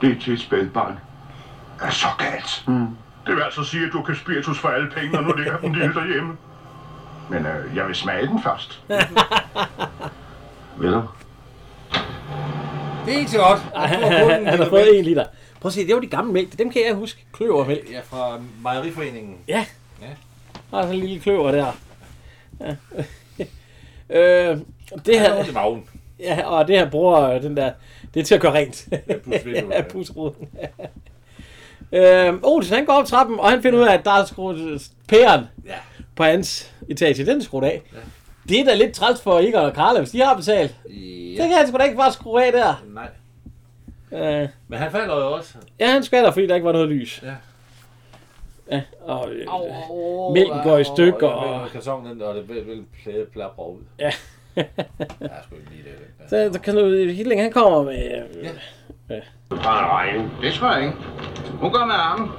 [0.00, 0.98] Det er til et spædbarn.
[1.80, 2.64] Er så galt.
[2.66, 2.96] Mm.
[3.26, 5.72] Det vil altså sige, at du kan spiritus for alle penge, når du ligger den
[5.72, 6.36] lille derhjemme.
[7.30, 8.82] Men øh, jeg vil smage den først.
[10.76, 11.02] Ved du?
[13.08, 13.60] Det er ikke så godt.
[13.74, 15.24] Ej, Han han, har liter fået en liter.
[15.60, 16.58] Prøv at se, det var de gamle mælk.
[16.58, 17.24] Dem kan jeg huske.
[17.32, 17.90] Kløvermælk.
[17.90, 19.36] Ja, fra Mejeriforeningen.
[19.48, 19.64] Ja.
[20.02, 20.06] Ja.
[20.70, 21.72] Der er sådan en lille kløver der.
[22.60, 22.74] Ja.
[24.50, 24.58] øh,
[25.06, 25.84] det har her, i maven.
[26.20, 27.72] ja, og det her bruger øh, den der,
[28.14, 28.88] det er til at gøre rent.
[28.92, 28.98] Ja,
[29.44, 30.34] vinduet,
[31.92, 34.24] ja, øh, Olsen, han går op trappen, og han finder ud af, at der er
[34.24, 35.74] skruet pæren Ja.
[36.16, 37.26] på hans etage.
[37.26, 37.82] Den er skruet af.
[37.92, 37.98] Ja.
[38.48, 40.76] Det er da lidt træls for Egon og Karla, hvis de har betalt.
[40.90, 41.42] Ja.
[41.42, 42.84] Det kan han sgu da ikke bare skrue af der.
[42.94, 43.08] Nej.
[44.42, 45.54] Øh, Men han falder jo også.
[45.80, 47.22] ja, han skatter, fordi der ikke var noget lys.
[47.22, 47.32] Ja.
[48.70, 49.46] Ja, og øh,
[49.90, 53.64] Oh, mælken går i stykker, og- Og kartongen, den, og det vil, vil plæde plapper
[53.68, 53.80] ud.
[53.98, 54.12] Ja.
[54.56, 54.66] Jeg
[55.44, 56.28] sgu ikke lige det.
[56.30, 58.24] Så, så kan du, Hitling, han kommer med...
[58.40, 58.48] Øh,
[59.10, 59.20] Ja.
[59.50, 60.32] Regning.
[60.42, 60.96] Det tror jeg ikke.
[61.60, 62.30] Hun går med armen.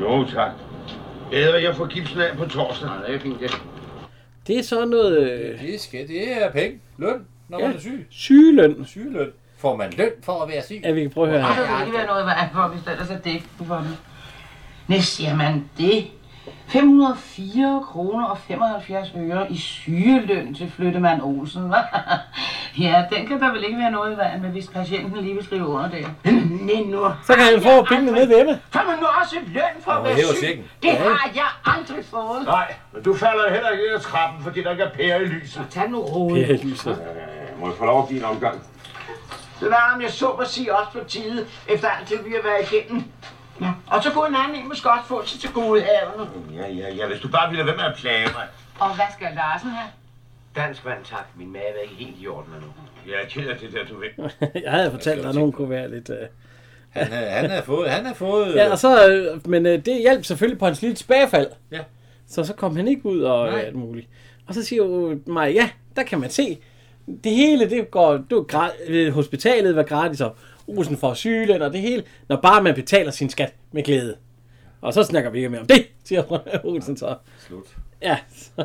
[0.00, 0.50] Jo, tak.
[1.32, 2.88] Æder, jeg får gipsen af på torsdag.
[2.88, 3.50] Nej, det er fint, det.
[4.50, 6.78] Det er sådan noget øh, Det, skal, det er penge.
[6.98, 7.66] Løn, når Ja.
[7.66, 8.06] man er syg.
[8.10, 9.28] sygeløn, Sygeløn.
[9.58, 10.80] Får man løn for at være syg?
[10.84, 12.90] at vi kan prøve at høre Ej, ikke være noget i vejen for, hvis der
[12.90, 13.96] ellers er dæk for det.
[14.88, 16.04] Næst siger man det.
[16.72, 21.72] 504 kroner og 75 øre i sygeløn til flyttemand Olsen.
[21.72, 22.16] hva'?
[22.84, 25.44] ja, den kan der vel ikke være noget i vejen med, hvis patienten lige vil
[25.44, 26.06] skrive under der.
[26.24, 27.08] Nej, nu.
[27.26, 28.60] Så kan han få pengene ned ved hjemme.
[28.70, 30.64] Får man nu også løn for at være syg?
[30.82, 32.44] Det har jeg aldrig fået.
[32.46, 35.26] Nej, men du falder heller ikke ned ad trappen, fordi der ikke er pære i
[35.26, 35.62] lyset.
[35.70, 36.48] Tag nu roligt.
[36.48, 36.98] Ja, lyset.
[37.60, 38.62] Må jeg få lov at give en omgang?
[39.60, 42.42] Det var om jeg så må sige også på tide, efter alt det, vi har
[42.50, 43.04] været igennem.
[43.60, 43.72] Ja.
[43.86, 46.30] Og så kunne en anden en måske også få sig til gode havene.
[46.62, 47.06] Ja, ja, ja.
[47.06, 48.44] Hvis du bare ville være med at plage mig.
[48.80, 49.90] Og hvad skal Larsen have?
[50.56, 51.26] Dansk vand, tak.
[51.36, 52.68] Min mave er ikke helt i orden endnu.
[53.06, 54.30] Jeg er ked af det der, du ved.
[54.64, 56.10] Jeg havde fortalt dig, at nogen kunne være lidt...
[56.10, 56.16] Øh...
[56.90, 57.90] Han, er- han har fået...
[57.90, 60.96] Han har fået Ja, og så, øh, men øh, det hjalp selvfølgelig på hans lille
[60.96, 61.48] tilbagefald.
[61.72, 61.78] Ja.
[62.28, 63.62] Så så kom han ikke ud og øh, Nej.
[63.62, 64.08] alt muligt.
[64.48, 66.58] Og så siger jo mig, ja, der kan man se,
[67.24, 70.36] det hele, det går, det var gra- øh, hospitalet var gratis, og
[70.78, 74.16] Olsen får sygeløn og det hele, når bare man betaler sin skat med glæde.
[74.80, 76.22] Og så snakker vi ikke mere om det, siger
[76.64, 77.16] Olsen så.
[77.46, 77.76] Slut.
[78.02, 78.18] Ja.
[78.36, 78.64] Så.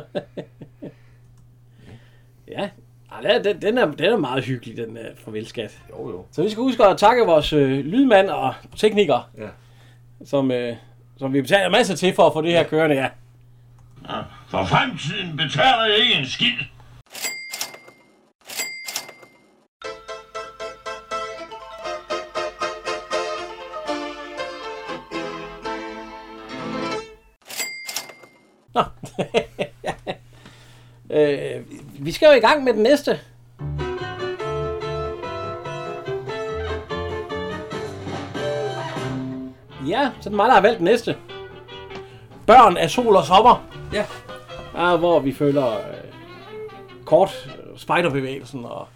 [2.48, 2.68] ja.
[3.12, 5.78] Ej, den, den, er, den er meget hyggelig, den uh, farvelskat.
[5.90, 6.24] Jo, jo.
[6.32, 9.48] Så vi skal huske at takke vores øh, lydmand og tekniker, Ja.
[10.24, 10.76] som, øh,
[11.18, 13.08] som vi betaler masser til for at få det her kørende, ja.
[14.48, 16.52] For fremtiden betaler jeg ikke en skid.
[31.10, 31.64] øh,
[31.98, 33.20] vi skal jo i gang med den næste.
[39.88, 41.16] Ja, så er det mig, der har valgt den næste.
[42.46, 43.68] Børn af sol og sommer.
[43.92, 44.06] Ja.
[44.74, 45.94] Ja, hvor vi følger øh,
[47.04, 48.88] kort øh, spejderbevægelsen og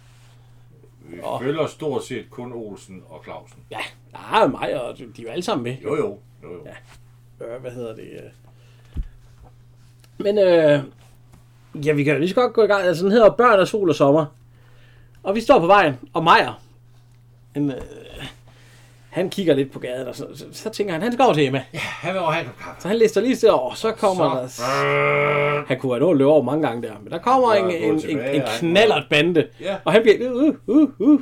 [1.03, 3.59] Vi følger stort set kun Olsen og Clausen.
[3.71, 3.79] ja,
[4.11, 5.77] der er mig, og de er jo alle sammen med.
[5.83, 6.17] Jo, jo.
[6.43, 6.65] jo, jo.
[6.65, 7.45] Ja.
[7.45, 8.31] Øh, hvad hedder det?
[10.23, 10.79] Men øh,
[11.85, 12.83] ja, vi kan jo lige så godt gå i gang.
[12.83, 14.25] Altså, den hedder Børn af sol og sommer.
[15.23, 16.61] Og vi står på vejen, og Majer,
[17.55, 17.77] en, øh,
[19.09, 21.45] han kigger lidt på gaden, og så, så, så tænker han, han skal over til
[21.47, 21.63] Emma.
[21.73, 22.81] Ja, han vil over have en kop kaffe.
[22.81, 25.63] Så han lister lige stille over, og så kommer Så- der...
[25.67, 27.71] Han kunne have nået at løbe over mange gange der, men der kommer Ja, en,
[27.71, 29.75] en, en, tilbage, en og knallert bande, Ja.
[29.85, 30.31] og han bliver...
[30.31, 31.19] Uh, uh, uh.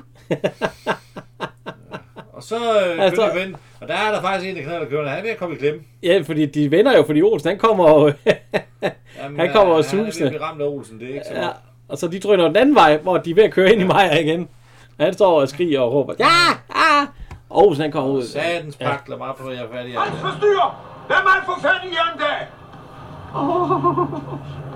[2.34, 5.10] Og så øh, altså, ven, og der er der faktisk en, der knalder kørende.
[5.10, 5.80] Han er ved at komme i klemme.
[6.04, 8.06] Ja, fordi de vender jo, fordi Olsen, han kommer jo...
[9.24, 10.38] Jamen, han kommer jo øh, Han er at susende.
[10.42, 11.56] ramt af Olsen, det er ikke så Ja, godt.
[11.88, 13.86] og så de drøner den anden vej, hvor de er ved at køre ind i
[13.86, 14.48] Maja igen.
[14.98, 16.26] Og han står og skriger og råber, ja,
[16.76, 17.06] ja.
[17.50, 18.24] Og Olsen, han kommer ud.
[18.24, 19.94] Satans pakler mig på, jeg er færdig.
[19.94, 20.86] Hans forstyrrer!
[21.10, 22.48] Lad mig få fat i jer en dag!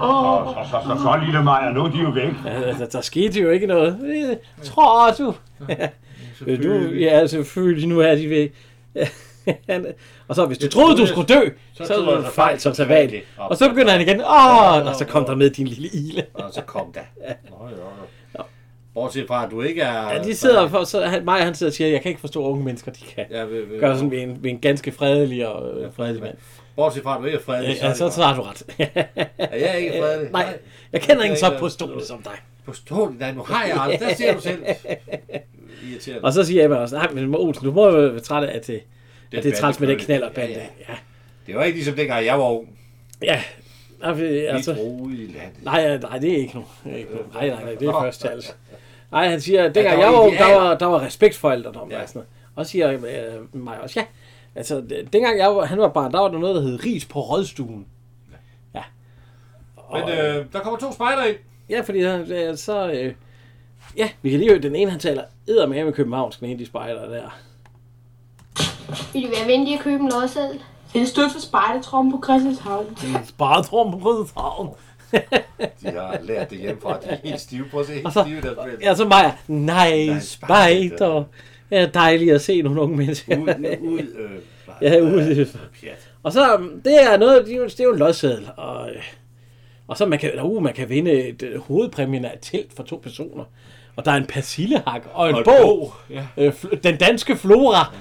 [0.01, 2.33] Åh, så, så, så, så, lille Maja, nu er de jo væk.
[2.45, 3.99] Ja, der, der skete jo ikke noget.
[4.63, 5.33] Tror du?
[6.63, 6.73] Du?
[6.93, 8.53] Ja, selvfølgelig, nu er de væk.
[10.27, 13.21] Og så, hvis du troede, du skulle dø, så, så var så fejl som det.
[13.37, 16.25] Og så begynder han igen, åh, og så kom der med din lille ile.
[16.33, 17.01] Og så kom der.
[17.49, 18.43] Nå, jo, jo.
[18.93, 20.13] Bortset fra, at du ikke er...
[20.13, 22.45] Ja, de sidder for, så han, mig han sidder og siger, jeg kan ikke forstå,
[22.45, 24.91] at unge mennesker, de kan Ja, ved, ved, gøre sådan ved en, ved en ganske
[24.91, 26.35] fredelig og øh, fredelig mand.
[26.75, 27.77] Bortset fra, at du ikke er fredelig.
[27.81, 28.63] Ja, så, så har du ret.
[29.37, 30.31] Er jeg ikke fredelig?
[30.31, 30.57] Nej,
[30.91, 32.31] jeg kender ingen så påstående som dig.
[32.65, 33.19] Påståelig?
[33.19, 33.99] Nej, nu har jeg aldrig.
[33.99, 34.63] Der ser du selv.
[35.91, 36.23] Irriterende.
[36.23, 38.67] Og så siger Emma også, nej, men Olsen, du må jo være træt af, at
[38.67, 38.81] det,
[39.33, 40.05] at det er træls med den bandefølge.
[40.19, 40.53] knallerbande.
[40.53, 40.95] Ja, Ja,
[41.47, 42.77] Det var ikke ligesom dengang, jeg var ung.
[43.23, 43.41] ja.
[44.03, 44.09] ja.
[44.11, 44.73] ja Altså,
[45.63, 46.65] nej, ja, nej, det er ikke nu.
[46.85, 48.51] Nej, nej, nej, det er først altså.
[49.11, 51.35] Nej, han siger, at Ja, dengang der jeg var ung, der var, der var respekt
[51.35, 51.51] for.
[51.51, 51.55] Ja.
[51.57, 51.67] Ja.
[51.67, 52.27] Og, sådan noget.
[52.55, 54.05] og siger øh, mig også, ja,
[54.55, 57.05] altså, det- dengang jeg var, han var barn, der var der noget, der hed ris
[57.05, 57.85] på rådstuen.
[58.75, 58.83] Ja.
[59.75, 61.37] Og, Men øh, der kommer to spejder ind.
[61.69, 62.91] Ja, fordi øh, så...
[62.91, 63.13] Øh,
[63.97, 66.59] ja, vi kan lige høre, den ene han taler edder med med Københavns, den ene
[66.59, 67.39] de spejder der.
[69.13, 70.59] Vil du være venlig at købe en lodseddel?
[70.93, 72.97] Det er stødt for spejdertrummen på Christianshavn.
[73.25, 74.69] Spejdertrum på Rødhavn.
[75.81, 76.99] De har lært det hjemmefra.
[76.99, 77.65] De er helt stive.
[77.71, 81.23] Prøv at se, helt Og så, stive der ja, så Maja, nej, spejder.
[81.73, 83.37] Ja, dejligt at se nogle unge mennesker.
[83.37, 83.47] Ud,
[83.81, 85.45] ud, øh, ja, ud.
[85.81, 86.09] pjat.
[86.23, 89.01] Og så, um, det er noget, det er jo, det er en lodseddel, og, øh,
[89.87, 92.83] og så man kan, uh, man kan vinde et øh, hovedpræmien af et telt for
[92.83, 93.43] to personer.
[93.95, 95.55] Og der er en persillehak og en Og bog.
[95.61, 96.23] bog, ja.
[96.37, 97.93] Øh, den danske flora.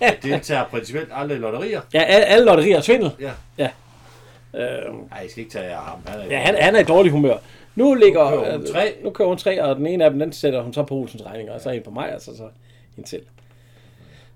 [0.00, 1.80] Jeg deltager principielt aldrig i lotterier.
[1.94, 3.10] Ja, alle, alle lotterier er svindel.
[3.20, 3.30] Ja.
[3.58, 3.68] Ja.
[4.54, 5.98] Øh, Nej, jeg skal ikke tage ham.
[6.06, 7.36] Han er Ja, han, han er i dårlig humør.
[7.74, 8.94] Nu ligger Nu kører hun øh, tre.
[9.04, 11.22] Nu kører hun tre, og den ene af dem, den sætter hun så på Olsens
[11.26, 12.30] regning, og så en på mig, og så,
[12.96, 13.20] så en til.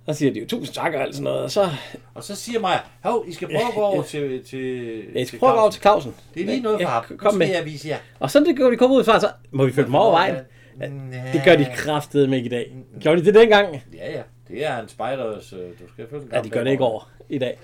[0.08, 1.68] Så siger de jo tusind tak og alt sådan noget, og så...
[2.14, 5.24] Og så siger mig, hov, I skal prøve at gå over til, til, Ja, I
[5.24, 6.14] skal prøve at gå over til Clausen.
[6.34, 7.04] Det er lige noget for ham.
[7.10, 7.46] Nu Kom med.
[7.48, 7.96] jeg vise jer.
[8.18, 10.36] Og så det går de kommer ud fra, så må vi følge dem over vejen.
[11.32, 12.76] Det gør de kraftede med i dag.
[13.00, 13.82] Gjorde de det dengang?
[13.94, 14.22] Ja, ja.
[14.48, 15.52] Det er en spejders...
[15.52, 17.58] øh, Du skal følge Ja, de gør det ikke over i dag.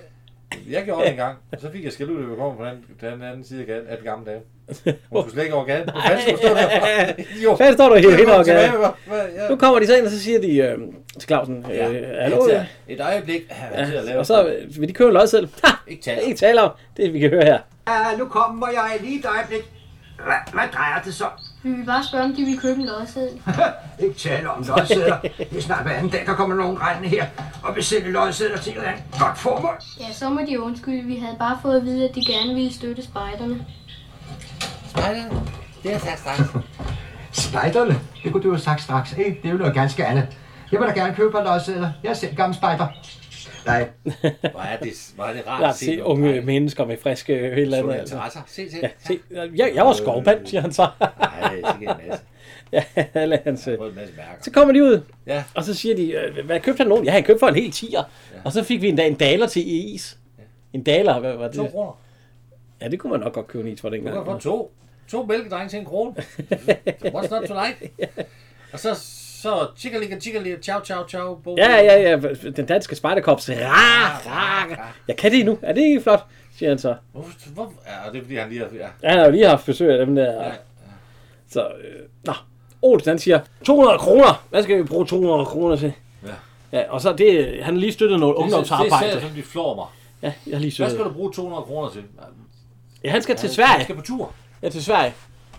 [0.71, 2.65] Jeg gjorde det en gang, og så fik jeg skæld ud, at vi kom på
[2.65, 4.41] den, den anden side af gaden, af den gamle dame.
[5.11, 5.89] Hun skulle slet ikke over gaden.
[5.91, 7.13] Hvor fanden skulle du stå der?
[7.45, 7.55] Jo.
[7.57, 8.73] Hvad står du helt hen over gaden?
[9.51, 10.79] Nu kommer de så ind, og så siger de øh,
[11.19, 12.49] til Clausen, øh, hallo?
[12.49, 13.43] Ja, et øjeblik.
[13.77, 15.51] Ja, og så vil de købe en lodseddel.
[15.65, 15.73] Ha!
[15.87, 16.29] Ikke tale om.
[16.29, 16.71] Ikke tale om.
[16.97, 17.59] Det vi kan høre her.
[17.89, 19.71] Ja, nu kommer jeg lige et øjeblik.
[20.25, 21.25] Hvad, hvad drejer det så?
[21.67, 23.41] Vi vil bare spørge, om de vil købe en lodseddel.
[24.07, 25.21] Ikke tale om lodsedler.
[25.21, 27.27] Det er snart hver anden dag, der kommer nogen regne her
[27.63, 29.75] og vil sælge lodsedler til et eller andet godt formål.
[30.01, 31.03] Ja, så må de undskylde.
[31.03, 33.67] Vi havde bare fået at vide, at de gerne ville støtte spejderne.
[34.89, 35.41] Spejderne?
[35.83, 36.43] Det er sagt straks.
[37.49, 38.01] Spejderne?
[38.25, 39.41] Det kunne du have sagt straks, ikke?
[39.43, 40.27] Det er jo noget ganske andet.
[40.73, 41.91] Jeg vil da gerne købe et par lodsedler.
[42.03, 42.87] Jeg er selv gammel spejder.
[43.67, 43.89] Nej.
[44.53, 46.47] Hvor er det, hvor er det rart Lad at se se unge drenge.
[46.47, 47.95] mennesker med friske øh, et eller andet.
[47.95, 48.39] Altså.
[48.47, 48.79] Se til.
[48.83, 49.19] Ja, se.
[49.57, 50.89] Jeg, jeg var skovband, siger han så.
[51.21, 52.25] Nej, sikkert en masse.
[52.73, 53.69] ja, alle hans...
[53.69, 53.79] øh.
[53.97, 54.31] masse mærker.
[54.43, 55.45] Så kommer de ud, Ja.
[55.55, 57.05] og så siger de, øh, hvad købte han nogen?
[57.05, 58.03] Ja, han købte for en hel tiger.
[58.45, 60.19] Og så fik vi en dag en daler til i is.
[60.73, 61.57] En daler, hvad var det?
[61.57, 61.99] To kroner.
[62.81, 64.17] Ja, det kunne man nok godt købe en is for Du dengang.
[64.25, 64.73] kan få to.
[65.09, 66.15] To mælkedrenge til en krone.
[67.05, 67.91] What's not to like?
[68.73, 68.95] Og så,
[69.43, 71.35] så chicka chicka ciao, ciao, ciao.
[71.35, 72.17] bo- Ja, ja, ja.
[72.57, 73.51] Den danske spejderkops.
[73.51, 74.67] Ra, ra.
[75.09, 75.59] Jeg kan det nu.
[75.63, 76.25] Er det ikke flot?
[76.59, 76.95] Siger han så.
[77.13, 78.67] Hvor, hvor, ja, det er fordi, han lige har...
[78.75, 78.87] Ja.
[79.03, 80.45] Ja, han har jo lige haft besøg af dem der.
[80.45, 80.51] Ja.
[81.51, 82.33] Så, øh, nå.
[82.83, 84.45] Olsen, han siger, 200 kroner.
[84.51, 85.93] Hvad skal vi bruge 200 kroner til?
[86.27, 86.79] Ja.
[86.79, 89.13] Ja, og så det, han har lige støttet noget Det, det, det ungdomsarbejde.
[89.13, 89.87] ser som de flår mig.
[90.23, 90.93] Ja, jeg har lige Hvad støttet.
[90.93, 92.03] skal du bruge 200 kroner til?
[93.05, 93.71] Ja, han skal til Han- Sverige.
[93.73, 94.33] Han skal på tur.
[94.63, 95.15] Ja, til Sverige.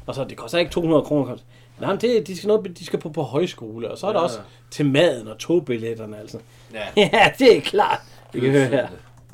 [0.06, 1.36] Og så, det koster ikke 200 kroner.
[1.80, 4.20] Nej, men det, de skal, noget, de skal på, på højskole, og så er der
[4.20, 4.24] Ja.
[4.24, 4.40] også
[4.72, 6.38] til maden og togbilletterne, altså.
[6.74, 6.80] Ja.
[7.14, 8.00] ja, det er klart.
[8.34, 8.88] Vi kan høre her.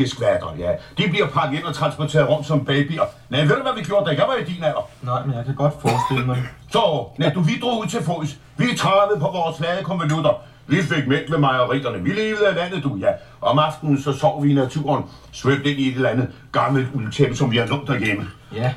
[0.05, 0.71] Skvatter, ja.
[0.97, 3.03] De bliver pakket ind og transporteret rundt som babyer.
[3.29, 4.89] Nej, ved du hvad vi gjorde, da jeg var i din alder?
[5.01, 6.43] Nej, men jeg kan godt forestille mig.
[6.71, 8.37] Så, nej, du, vi drog ud til fods.
[8.57, 10.41] Vi travede på vores flade konvolutter.
[10.67, 12.03] Vi fik mælk ved mejeritterne.
[12.03, 13.07] Vi levede af landet, du, ja.
[13.41, 17.35] Om aftenen så sov vi i naturen, svømte ind i et eller andet gammelt uldtæppe,
[17.35, 18.27] som vi har lånt derhjemme.
[18.55, 18.73] Ja.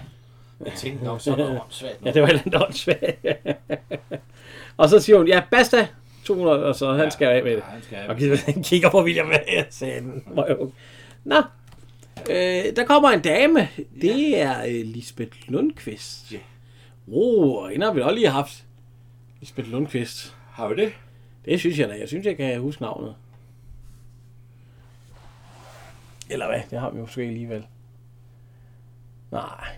[0.64, 2.04] Jeg tænkte nok sådan noget åndssvagt.
[2.04, 3.26] Ja, det var helt åndssvagt.
[4.76, 5.88] og så siger hun, ja, basta,
[6.24, 7.62] 200, og så han skal af med det.
[7.62, 10.22] han skal af Og han kigger på William, hvad jeg sagde.
[11.24, 11.42] Nå,
[12.30, 13.68] øh, der kommer en dame.
[14.00, 16.32] Det er øh, Lisbeth Lundqvist.
[16.32, 16.38] Ja.
[17.12, 18.64] Oh, og hende har vi også lige haft.
[19.40, 20.36] Lisbeth Lundqvist.
[20.50, 20.92] Har vi det?
[21.44, 21.94] Det synes jeg da.
[21.94, 23.14] Jeg synes, jeg kan huske navnet.
[26.30, 26.60] Eller hvad?
[26.70, 27.66] Det har vi måske alligevel.
[29.30, 29.76] Nej.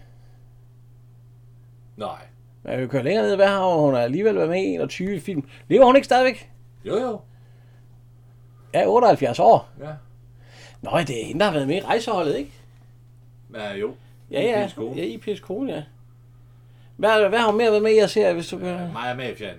[1.99, 2.18] Nej.
[2.62, 3.36] Men jeg vil køre længere ned.
[3.36, 3.80] Hvad har hun?
[3.84, 5.49] Hun har alligevel været med i 21 film.
[5.68, 6.51] Lever hun ikke stadigvæk?
[6.84, 7.20] Jo, jo.
[8.74, 9.68] Ja, 78 år.
[9.80, 9.90] Ja.
[10.82, 12.53] Nå, det er hende, der har været med i rejseholdet, ikke?
[13.55, 13.94] Ja, jo.
[14.30, 14.62] Ja, ja.
[14.64, 14.96] I.P.'s kone.
[14.96, 15.82] Ja, I.P.'s kone, ja.
[16.96, 18.92] Hvad, hvad har hun mere været med i at se, hvis du kører?
[18.92, 19.57] Maja Mafian.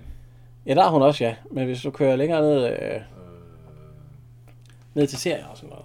[0.66, 1.34] Ja, der har hun også, ja.
[1.50, 2.64] Men hvis du kører længere ned...
[2.82, 3.00] Øh,
[4.94, 5.84] ned til serier og sådan noget.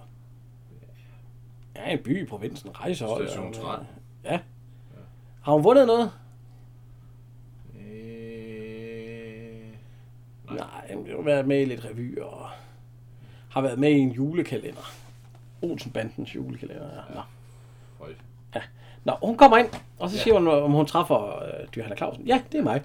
[1.76, 3.28] Ja, en by i provinsen, rejsehold.
[3.28, 3.86] Station og- 13.
[4.24, 4.38] Ja.
[5.42, 6.10] Har hun vundet noget?
[10.56, 12.46] Nej, hun har været med i lidt revy og
[13.50, 14.92] har været med i en julekalender.
[15.62, 17.14] Olsenbandens julekalender, ja.
[17.14, 17.20] Nå.
[18.54, 18.60] Ja.
[19.04, 20.22] Nå, hun kommer ind, og så Ja.
[20.22, 22.24] siger hun, om hun træffer øh, Johanna Clausen.
[22.26, 22.82] Ja, det er mig.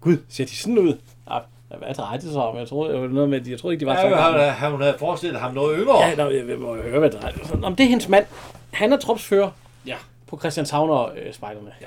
[0.00, 0.98] Gud, ser de sådan ud?
[1.30, 1.38] Ja,
[1.78, 2.56] hvad drejede det sig om?
[2.56, 4.70] Jeg troede, det var noget med, jeg troede ikke, de var Ja, så han, han,
[4.70, 5.98] hun havde forestillet ham noget yngre.
[5.98, 7.60] Ja, nå, jeg, jeg må høre, hvad det drejer sig om.
[7.60, 8.26] Men det er hendes mand.
[8.72, 9.50] Han er tropsfører
[9.86, 9.96] Ja.
[10.26, 11.72] på Christianshavn og øh, spejderne.
[11.80, 11.86] Ja.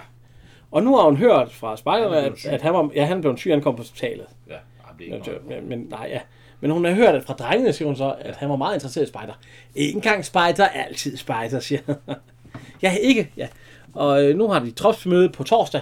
[0.72, 3.38] Og nu har hun hørt fra spejderne, er at, at han, var, ja, han blev
[3.38, 4.26] syg, han kom på hospitalet.
[4.50, 4.56] Ja,
[5.10, 6.20] det ikke Men, men, men, nej, ja.
[6.60, 9.06] Men hun har hørt at fra drengene, siger hun så, at han var meget interesseret
[9.06, 9.34] i spejder.
[9.76, 11.96] En gang spejder, altid spejder, siger han.
[12.84, 13.32] ja, ikke.
[13.38, 13.48] Ja.
[13.94, 15.82] Og øh, nu har de tropsmøde på torsdag.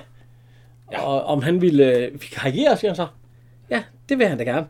[0.91, 1.01] Ja.
[1.01, 3.07] Og om han ville øh, vikariere, siger han så.
[3.69, 4.67] Ja, det vil han da gerne.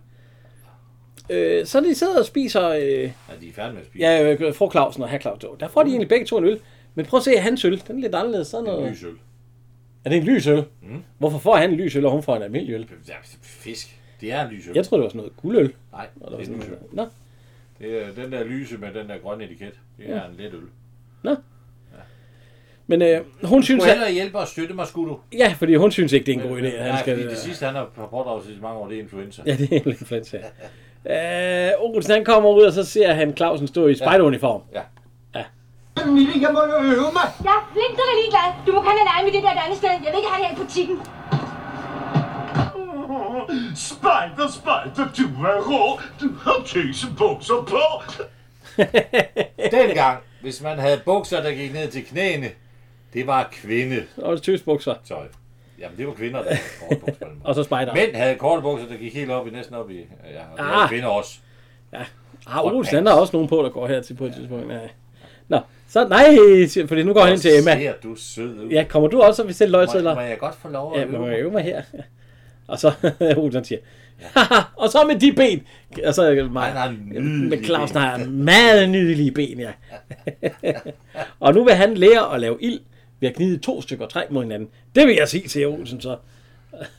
[1.29, 2.69] Øh, så de sidder og spiser...
[2.69, 3.03] Øh, Ja,
[3.41, 4.05] de er færdige med at spise.
[4.05, 5.49] ja, øh, fru Clausen og herr Clausen.
[5.59, 6.59] Der får de egentlig begge to en øl.
[6.95, 7.83] Men prøv at se hans øl.
[7.87, 8.47] Den er lidt anderledes.
[8.47, 8.91] Sådan noget.
[8.91, 9.15] lys øl.
[10.05, 10.63] Er det en lys øl?
[10.81, 11.03] Mm.
[11.17, 12.87] Hvorfor får han en lys øl, og hun får en almindelig øl?
[13.07, 13.98] Ja, fisk.
[14.21, 14.73] Det er en lys øl.
[14.75, 15.73] Jeg troede, det var sådan noget guldøl.
[15.91, 16.69] Nej, det er sådan lys øl.
[16.71, 16.93] noget.
[16.93, 17.05] Nå.
[17.79, 19.73] Det er den der lyse med den der grønne etiket.
[19.97, 20.21] Det er Ja.
[20.25, 20.59] en let øl.
[21.23, 21.35] Nå.
[22.87, 25.19] Men øh, hun Du synes, at, hellere hjælpe og støtte mig, skulle du?
[25.37, 26.77] ja, fordi hun synes ikke, det er en god idé.
[26.77, 29.01] Han Nej, skal, fordi det sidste, han har pådraget sig i mange år, det er
[29.01, 29.41] influenza.
[29.45, 30.37] Ja, det er en influenza.
[31.09, 34.61] Øh, Olsen, han kommer ud, og så ser han Clausen stå i spejderuniform.
[34.73, 34.81] Ja.
[35.35, 35.43] Ja.
[36.05, 37.27] Mille, jeg må jo øve mig.
[37.49, 38.47] Ja, flink, du er ligeglad.
[38.67, 39.89] Du må gerne lege med det der et andet sted.
[39.89, 40.97] Jeg vil ikke have det her i butikken.
[43.75, 45.99] Spejder, spejder, du er rå.
[46.21, 48.13] Du har tøsebukser på.
[49.77, 52.47] Dengang, hvis man havde bukser, der gik ned til knæene,
[53.13, 54.03] det var kvinde.
[54.17, 54.93] Og det tøsbukser.
[55.07, 55.25] Tøj.
[55.79, 57.25] Jamen, det var kvinder, der havde korte bukser.
[57.43, 57.93] Og så spejder.
[57.93, 60.03] Mænd havde korte bukser, der gik helt op i, næsten op i, ja,
[60.51, 60.89] og det Ah.
[60.89, 61.37] kvinder også.
[61.93, 62.01] Ja.
[62.47, 64.73] Ah, Olsen, han har også nogen på, der går her til på et tidspunkt.
[64.73, 64.79] Ja.
[65.47, 66.25] Nå, så nej,
[66.87, 67.75] fordi nu går han ind til Emma.
[67.79, 68.69] Ser du sød ud.
[68.69, 70.15] Ja, kommer du også, og vil sælge må, løgsedler?
[70.15, 71.81] må jeg godt få lov at Ja, øve men må jeg øve mig her?
[72.69, 72.71] Ja.
[72.71, 72.93] Og så
[73.37, 73.79] Olsen siger,
[74.21, 75.61] Haha, og så med de ben.
[76.05, 76.93] Og så er mig,
[77.23, 79.71] med Clausen har meget nydelige ben, ja.
[81.39, 82.79] og nu vil han lære at lave ild
[83.19, 84.69] ved at gnide to stykker træ mod hinanden.
[84.95, 86.17] Det vil jeg sige til Olsen så.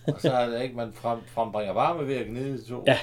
[0.07, 2.85] Og så er det ikke, man frem, frembringer varme ved at gnide to.
[2.87, 2.99] Ja.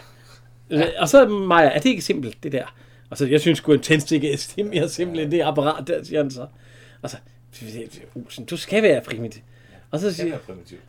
[0.99, 2.76] Og så Maja, er det ikke simpelt, det der?
[3.09, 6.22] Og så, jeg synes sgu en tændstik er mere simpelt end det apparat der, siger
[6.22, 6.47] han så.
[7.01, 7.18] Og så,
[8.15, 9.41] Olsen, du skal være primitiv.
[9.91, 10.38] Og så siger, er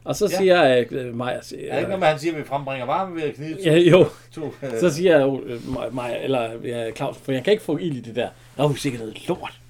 [0.05, 0.37] og så Ja.
[0.37, 3.23] siger øh, Maja, Er det ikke noget med, han siger, at vi frembringer varme ved
[3.23, 3.61] at gnide to?
[3.65, 4.07] Ja, jo.
[4.33, 7.77] To, øh, Så siger jeg, øh, mig, eller ja, Claus, for jeg kan ikke få
[7.77, 8.29] ild i det der.
[8.57, 9.61] Der er jo sikkert noget lort.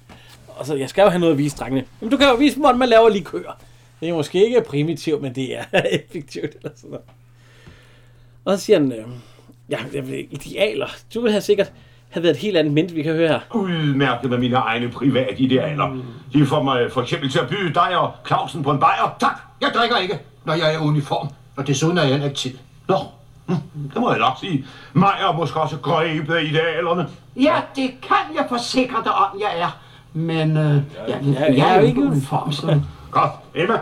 [0.47, 1.85] Og så, jeg skal jo have noget at vise drengene.
[2.01, 3.61] Jamen, du kan jo vise dem, hvordan man laver likør.
[4.01, 6.55] Det er måske ikke primitivt, men det er effektivt.
[6.55, 7.05] Eller sådan noget.
[8.45, 9.05] Og så siger han, øh,
[9.69, 9.79] ja,
[10.31, 10.87] idealer.
[11.13, 11.71] Du vil have sikkert
[12.09, 13.39] have været et helt andet mint, vi kan høre her.
[13.53, 15.97] Udmærket med mine egne private idealer.
[16.33, 19.15] De får mig for eksempel til at byde dig og Clausen på en bajer.
[19.19, 21.29] Tak, jeg drikker ikke, når jeg er i uniform.
[21.57, 22.51] Og desuden er jeg heller ikke tid.
[22.87, 22.95] Nå,
[23.47, 23.55] hm,
[23.93, 24.65] det må jeg nok sige.
[24.93, 27.07] Mig er måske også grebet af idealerne.
[27.35, 29.77] Ja, det kan jeg forsikre dig om, jeg er.
[30.13, 32.67] Men øh, jeg, jeg, jeg jeg er er jo ikke uniform, så...
[33.11, 33.79] Godt, Emma.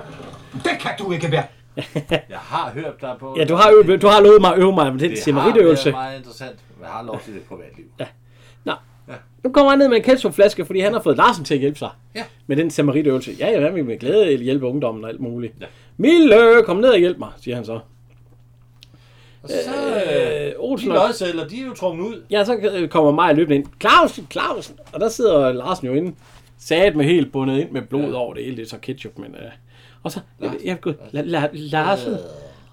[0.53, 1.43] Det kan du ikke være.
[2.09, 3.35] Jeg har hørt dig på...
[3.39, 5.23] Ja, du har, øvet, du har lovet mig at øve mig med den det har
[5.23, 5.85] simmeritøvelse.
[5.85, 6.59] været meget interessant.
[6.81, 7.85] Jeg har lov til det privatliv.
[7.99, 8.05] Ja.
[8.63, 8.73] Nå,
[9.43, 11.79] nu kommer han ned med en ketchupflaske, fordi han har fået Larsen til at hjælpe
[11.79, 11.89] sig.
[12.15, 12.23] Ja.
[12.47, 13.31] Med den samaritøvelse.
[13.39, 15.53] Ja, ja, vil med glæde hjælpe ungdommen og alt muligt.
[15.61, 15.65] Ja.
[15.97, 17.79] Mille, kom ned og hjælp mig, siger han så.
[19.43, 19.55] Og så...
[19.95, 20.95] Øh, Øh, Olsen de
[21.49, 22.23] de er jo trukket ud.
[22.29, 23.65] Ja, så øh, kommer Maja løbende ind.
[23.81, 24.75] Clausen, Clausen!
[24.93, 26.15] Og der sidder Larsen jo inde.
[26.57, 28.13] Sat med helt bundet ind med blod ja.
[28.13, 28.57] over det hele.
[28.57, 29.35] Det er så ketchup, men...
[29.35, 29.51] Øh,
[30.03, 30.19] og så...
[30.41, 30.77] Jeg, jeg,
[31.13, 32.15] jeg, la, Larsen!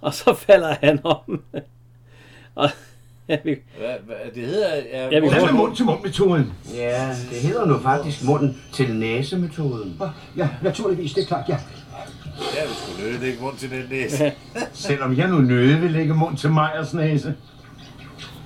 [0.00, 1.42] Og så falder han om.
[2.54, 2.68] og...
[3.28, 3.50] Ja, vi,
[4.34, 4.68] det hedder...
[4.92, 6.52] Ja, Ja, vi Hvad får- med mund-til-mund-metoden?
[6.74, 10.00] Ja, det hedder nu faktisk munden til næsemetoden.
[10.36, 11.56] Ja, naturligvis, det er klart, ja.
[12.56, 14.32] Ja, vi skulle nøde det ikke rundt til den næse.
[14.72, 17.34] Selvom jeg nu nødig vil lægge mund til Meyers næse.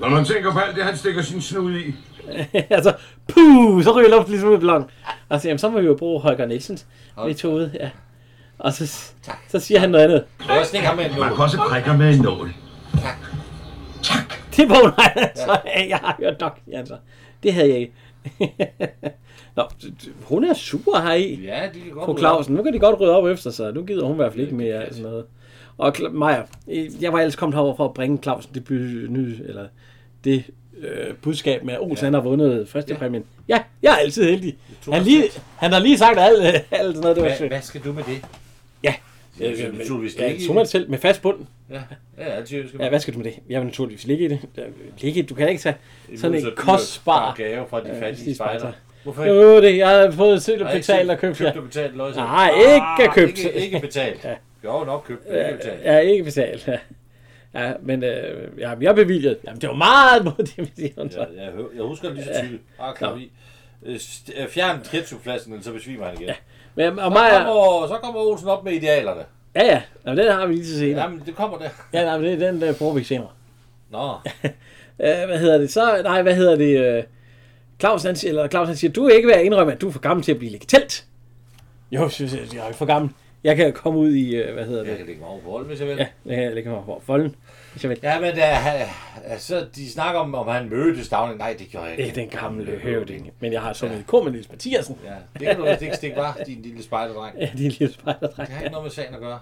[0.00, 1.94] Når man tænker på alt det, han stikker sin snud i.
[2.70, 2.92] altså,
[3.28, 4.84] puh, så ryger luften ligesom ud i ballon.
[5.28, 6.86] Og så, jamen, så må vi jo bruge Holger Nielsens
[7.26, 7.90] metode, ja.
[8.58, 8.86] Og så,
[9.48, 10.24] så siger han noget andet.
[10.48, 12.52] Jeg stikke ham med en Man kan også prikke med en nål.
[14.58, 15.58] Det vågner han altså.
[15.76, 15.88] Ja.
[15.88, 16.96] Jeg har hørt nok, altså.
[17.42, 17.92] Det havde jeg ikke.
[19.56, 19.62] Nå,
[20.22, 21.34] hun er sur her i.
[21.44, 23.72] Ja, de kan godt Fru Clausen, nu kan de godt rydde op efter sig.
[23.72, 25.24] Nu gider hun i hvert fald ikke mere sådan noget.
[25.78, 29.36] Og Maja, øh, jeg var ellers kommet herover for at bringe Clausen det by- nye,
[29.48, 29.66] eller
[30.24, 30.44] det
[30.78, 33.08] øh, budskab med, at Olsen han har vundet første ja.
[33.48, 34.56] Ja, jeg er altid heldig.
[34.92, 35.24] Han, lige,
[35.56, 37.16] han har lige sagt alt, alt sådan noget.
[37.16, 37.50] Det var sødt.
[37.50, 38.24] hvad skal du med det?
[39.40, 39.46] Ja.
[39.50, 40.68] Det er jo naturligvis ja, ikke i det.
[40.68, 41.46] selv med fast bund.
[41.70, 41.80] Ja,
[42.18, 43.38] ja, skal Ja, hvad skal du med det?
[43.48, 44.40] Jeg vil naturligvis ligge i det.
[45.00, 45.22] Ligge.
[45.22, 45.74] Du kan ikke tage
[46.16, 48.72] sådan en kostbar gave fra de fattige spejder.
[49.02, 49.68] Hvorfor Jo, ikke?
[49.68, 51.38] det, jeg har fået selv ikke betalt og købt.
[51.38, 52.24] købt og betalt løg selv.
[52.24, 53.38] Nej, Ah, ikke købt.
[53.44, 54.24] Ikke, ikke betalt.
[54.24, 54.34] Ja.
[54.64, 55.84] Jo, nok købt, men ikke betalt.
[55.84, 56.68] Ja, ikke betalt.
[56.68, 56.78] Ja.
[57.54, 59.38] Ja, men øh, ja, jeg bevilget.
[59.46, 61.08] Jamen, det var meget mod det, vi siger.
[61.36, 62.40] Ja, jeg, jeg husker det lige så Ja.
[62.40, 62.62] tydeligt.
[62.80, 63.20] Ah.
[63.86, 63.98] Øh,
[64.42, 66.26] øh, Fjern ketchupflasken, så besvimer han igen.
[66.28, 66.34] Ja.
[66.74, 69.20] Men, og så, mig, kommer, så kommer Olsen op med idealerne.
[69.56, 69.82] ja, ja.
[70.06, 71.02] Jamen, den har vi lige til senere.
[71.02, 71.68] Jamen, det kommer der.
[71.98, 73.28] Ja, nej, men det er den, der bruger vi senere.
[73.90, 74.12] Nå,
[75.26, 75.72] hvad hedder det?
[75.72, 76.80] Så, nej, hvad hedder det?
[76.98, 77.02] Øh,
[77.80, 79.88] Claus, han, siger- eller Claus, han siger, du er ikke ved at indrømme, at du
[79.88, 81.04] er for gammel til at blive legitelt.
[81.90, 83.10] Jo, synes, jeg jeg er ikke for gammel.
[83.44, 84.88] Jeg kan komme ud i, øh, hvad hedder det?
[84.88, 85.96] jeg kan lægge mig over på Holden, hvis jeg vil.
[85.96, 87.34] Ja, jeg kan lægge mig over jeg vil.
[88.02, 88.58] Ja, men da,
[89.24, 91.38] altså, de snakker om, om han mødte Stavning.
[91.38, 92.20] Nej, det gjorde jeg Det ikke.
[92.22, 93.30] er den gamle høvding.
[93.40, 94.98] Men jeg har sunget kor med Niels Mathiasen.
[95.04, 97.36] Ja, det kan du vist ikke stikke var, din lille spejderdreng.
[97.38, 98.36] Ja, din lille spejderdreng.
[98.36, 99.38] Det har ikke noget med sagen at gøre.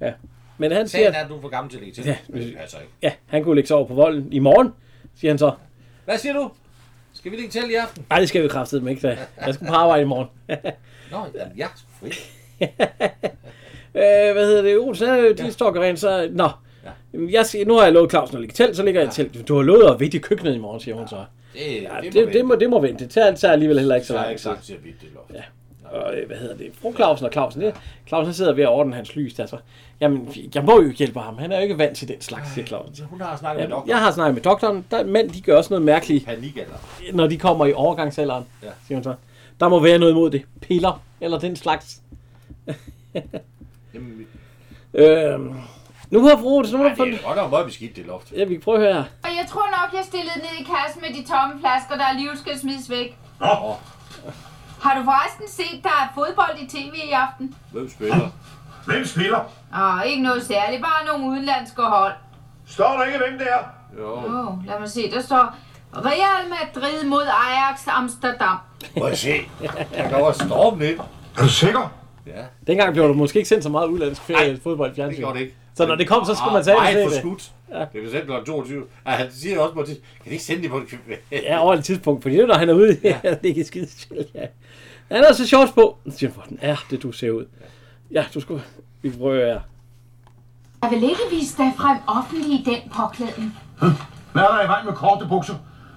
[0.00, 0.12] Ja.
[0.58, 2.04] Men han Sagen siger, er, at du er for gammel til at lægge til.
[2.04, 2.92] Ja, Men det passer ikke.
[3.02, 4.72] ja, han kunne lægge sig over på volden i morgen,
[5.16, 5.52] siger han så.
[6.04, 6.50] Hvad siger du?
[7.12, 8.06] Skal vi lægge til i aften?
[8.10, 9.18] Nej, det skal vi kraftedeme ikke, da.
[9.46, 10.28] Jeg skal på arbejde i morgen.
[11.12, 12.08] Nå, jamen, jeg er fri.
[13.94, 14.78] øh, hvad hedder det?
[14.78, 15.32] Olsen, ja.
[15.32, 16.28] de står rent, så...
[16.32, 16.48] Nå,
[17.30, 19.48] jeg siger, nu har jeg lovet Clausen at ligge telt, så ligger jeg i telt.
[19.48, 21.16] Du har lovet at i køkkenet i morgen, siger hun så.
[21.52, 23.04] Det, Ja, det, det, det, må, det må vente.
[23.04, 24.72] Det tager, det tager alligevel heller ikke så Så har jeg lang ikke sagt til
[24.72, 25.30] at det loft.
[25.34, 25.42] Ja.
[25.98, 26.66] Og øh, hvad hedder det?
[26.82, 27.60] Fru Clausen og Clausen.
[27.60, 27.74] Det,
[28.08, 29.38] Clausen sidder ved at ordne hans lys.
[29.38, 29.56] Altså.
[30.00, 31.38] Jamen, jeg må jo hjælpe ham.
[31.38, 33.04] Han er jo ikke vant til den slags, siger Clausen.
[33.06, 33.88] Hun har snakket med Jamen, doktoren.
[33.90, 34.84] jeg har snakket med doktoren.
[34.90, 36.74] Der, mænd, de gør også noget mærkeligt, Panik eller?
[37.14, 38.68] når de kommer i overgangsalderen, Ja.
[38.86, 39.14] siger hun så.
[39.60, 40.42] Der må være noget imod det.
[40.60, 42.00] Piller, eller den slags.
[43.94, 44.26] Jamen,
[44.94, 45.54] Øhm,
[46.10, 47.20] nu har fru Olsen, nu har det fundet...
[47.20, 48.32] er godt nok meget beskidt, det loft.
[48.36, 49.04] Ja, vi kan prøve at høre her.
[49.24, 52.38] Og jeg tror nok, jeg stillede ned i kassen med de tomme flasker, der alligevel
[52.38, 53.16] skal smides væk.
[53.40, 53.46] Nå,
[54.82, 57.54] Har du forresten set, der er fodbold i tv i aften?
[57.72, 58.28] Hvem spiller?
[58.86, 59.40] hvem spiller?
[59.80, 62.12] Åh, ikke noget særligt, bare nogle udenlandske hold.
[62.66, 63.62] Står der ikke, hvem det er?
[63.98, 64.12] Jo.
[64.14, 65.54] Åh, oh, lad mig se, der står
[65.96, 68.56] Real Madrid mod Ajax Amsterdam.
[68.98, 69.34] Må jeg se?
[69.96, 71.00] Jeg kan også storme lidt.
[71.38, 71.92] Er du sikker?
[72.26, 75.18] Ja, Dengang blev der måske ikke sendt så meget udlandsk ferie, fodbold i det fjernsyn.
[75.20, 75.56] gjorde det ikke.
[75.76, 77.52] Så når det kom, så skulle man tage det for skudt.
[77.92, 78.32] Det sætte kl.
[78.46, 78.84] 22.
[79.06, 79.86] Ja, han siger også på det.
[79.86, 81.18] Kan de ikke sende det på det?
[81.32, 82.96] Ja, over et tidspunkt, fordi det er, når han er ude.
[83.04, 83.18] Ja.
[83.22, 84.46] det er ikke skide sjældent, ja.
[85.12, 85.96] Han har så shorts på.
[86.10, 87.44] Så siger han, hvordan er det, du ser ud?
[88.10, 88.62] Ja, du skulle...
[89.02, 89.60] Vi prøver her.
[90.82, 93.58] Jeg vil ikke vise dig frem offentligt i den påklædning.
[94.32, 95.54] Hvad er der i vejen med korte bukser?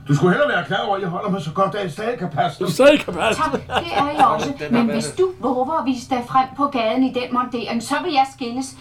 [0.07, 2.19] Du skulle hellere være klar over, at jeg holder mig så godt, at jeg stadig
[2.19, 3.41] kan passe Du stadig kan passe.
[3.41, 3.61] Tak, det
[3.93, 4.53] er jeg også.
[4.59, 7.83] Den er Men hvis du våger at vise dig frem på gaden i den montering,
[7.83, 8.75] så vil jeg skilles.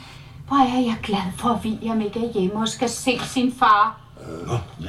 [0.49, 4.01] Hvor er jeg glad for, at William ikke er hjemme og skal se sin far.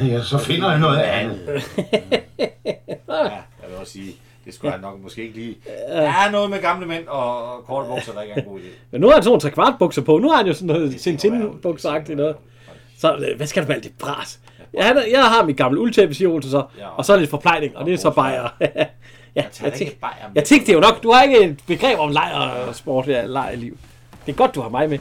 [0.01, 1.39] Ja, ja, så finder jeg noget andet.
[3.09, 4.13] Ja, jeg vil også sige,
[4.45, 5.55] det skulle han nok måske ikke lige.
[5.87, 8.59] Der er noget med gamle mænd og og korte bukser, der ikke er en god
[8.59, 8.67] idé.
[8.91, 10.17] Men nu har han sådan nogle trekvartbukser på.
[10.17, 12.35] Nu har han jo sådan noget Tintin-bukseragtigt noget.
[12.99, 14.39] Så øh, hvad skal du med alt det bras?
[14.73, 16.63] Ja, han, jeg har mit gamle uldtæppe, siger Olsen så.
[16.77, 16.87] Ja.
[16.87, 18.49] Og så lidt forplejning, og det er så bajer.
[18.61, 20.31] ja, jeg, ikke bajer med.
[20.35, 21.03] jeg tænkte det jo nok.
[21.03, 23.77] Du har ikke et begreb om lejr og sport, ja, lejr liv.
[24.25, 24.99] Det er godt, du har mig med.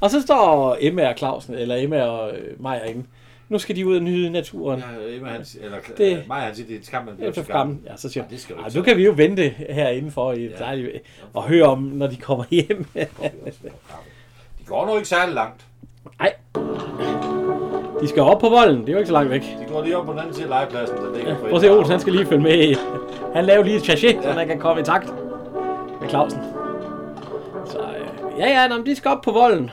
[0.00, 3.04] Og så står Emma og Clausen, eller Emma og øh, Maja inde.
[3.48, 4.78] Nu skal de ud og nyde naturen.
[5.08, 7.32] Ja, Emma, han, eller Det- det, mig, han siger, det er en skam, man bliver
[7.32, 7.76] så gammel.
[7.86, 10.56] Ja, så siger det skal du nu kan vi jo vente herinde for i ja.
[10.64, 11.02] dejligt,
[11.34, 12.86] og høre om, når de kommer hjem.
[14.58, 15.64] De går nu ikke særlig langt.
[16.18, 16.34] Nej.
[18.00, 19.40] De skal op på volden, det er jo ikke så langt væk.
[19.42, 21.60] De går lige op på den anden side af legepladsen, så det ikke Prøv at
[21.60, 22.74] se, Olsen, han skal lige følge med.
[23.34, 25.14] Han laver lige et sachet, så han kan komme i takt
[26.00, 26.40] med Clausen.
[27.66, 29.70] Så øh, ja, ja, nå, men de skal op på volden.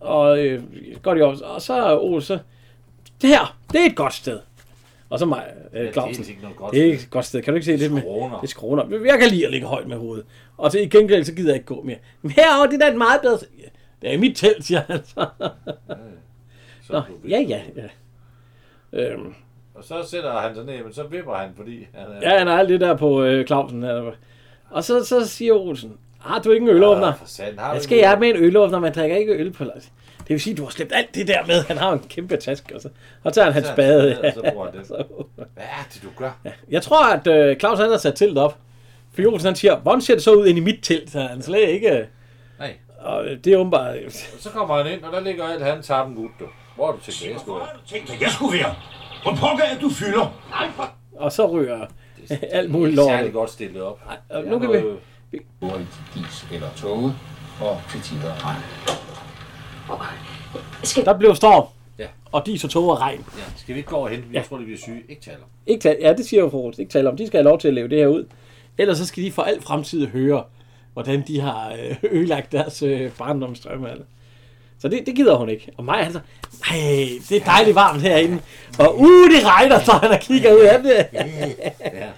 [0.00, 0.62] Og øh,
[1.02, 2.38] går de op, og så er Olsen,
[3.22, 4.40] det her, det er et godt sted.
[5.10, 6.14] Og så mig, øh, Clausen.
[6.22, 7.42] det er ikke noget godt det er ikke et godt sted.
[7.42, 8.02] Kan du ikke se det med?
[8.02, 9.04] Det er skråner.
[9.06, 10.26] Jeg kan lide at ligge højt med hovedet.
[10.56, 11.96] Og så i gengæld, så gider jeg ikke gå mere.
[12.22, 13.38] Men herovre, det er da et meget bedre...
[13.58, 13.64] Ja,
[14.02, 15.26] Det er mit telt, siger han så.
[16.86, 17.88] Så Nå, ja, ja, ja.
[18.92, 19.34] Øhm,
[19.74, 22.30] Og så sætter han sig ned, men så vipper han, fordi han er...
[22.32, 23.84] Ja, han har alt det der på øh, Clausen.
[24.70, 27.06] Og så, så siger Olsen, har du ikke en ølåbner?
[27.06, 28.78] Ja, for har Hvad skal ikke jeg med en ølåbner?
[28.78, 31.62] Man drikker ikke øl på Det vil sige, du har slæbt alt det der med.
[31.64, 32.88] Han har en kæmpe taske, og så,
[33.24, 34.20] og tager han hans spade.
[34.20, 34.86] og så bruger han den.
[34.86, 35.04] Så-
[35.36, 36.30] Hvad er det, du gør?
[36.70, 38.58] Jeg tror, at øh, Claus han har sat teltet op.
[39.14, 41.10] For Olsen han siger, hvordan ser det så ud ind i mit telt?
[41.10, 42.06] Så han slet ikke...
[42.58, 42.72] Nej.
[43.00, 43.96] Og øh, det er åbenbart...
[44.06, 46.44] Og så kommer han ind, og der ligger alt han tappen ud, du.
[46.76, 48.00] Hvor er du til det, jeg skulle være?
[48.20, 48.74] Jeg skulle være.
[49.22, 50.40] Hvor pokker er du fylder?
[51.16, 51.86] Og så ryger
[52.50, 53.18] alt muligt Det er lort.
[53.18, 54.00] særlig godt stillet op.
[54.32, 54.98] Det nu kan vi- noget-
[55.60, 57.14] Bruger i dis eller toget
[57.60, 58.62] og til tider regn.
[61.04, 61.66] Der blev storm.
[61.98, 62.06] Ja.
[62.32, 63.24] Og dis og tog og regn.
[63.38, 64.24] Ja, skal vi ikke gå over hen?
[64.32, 65.02] Jeg tror, de bliver syge.
[65.08, 65.48] Ikke tale om.
[65.66, 66.72] Ikke tale, ja, det siger jo fru.
[66.78, 67.16] Ikke tale om.
[67.16, 68.26] De skal have lov til at leve det her ud.
[68.78, 70.44] Ellers så skal de for al fremtid høre,
[70.92, 73.90] hvordan de har øh, ødelagt deres øh, barndomsdrømme.
[73.90, 74.04] Altså.
[74.78, 75.72] Så det, det gider hun ikke.
[75.76, 76.20] Og mig, han så,
[76.70, 76.78] nej,
[77.28, 78.42] det er dejligt varmt herinde.
[78.78, 81.06] Og uh, det regner, så han og kigger ud af det.
[81.82, 82.08] Ja.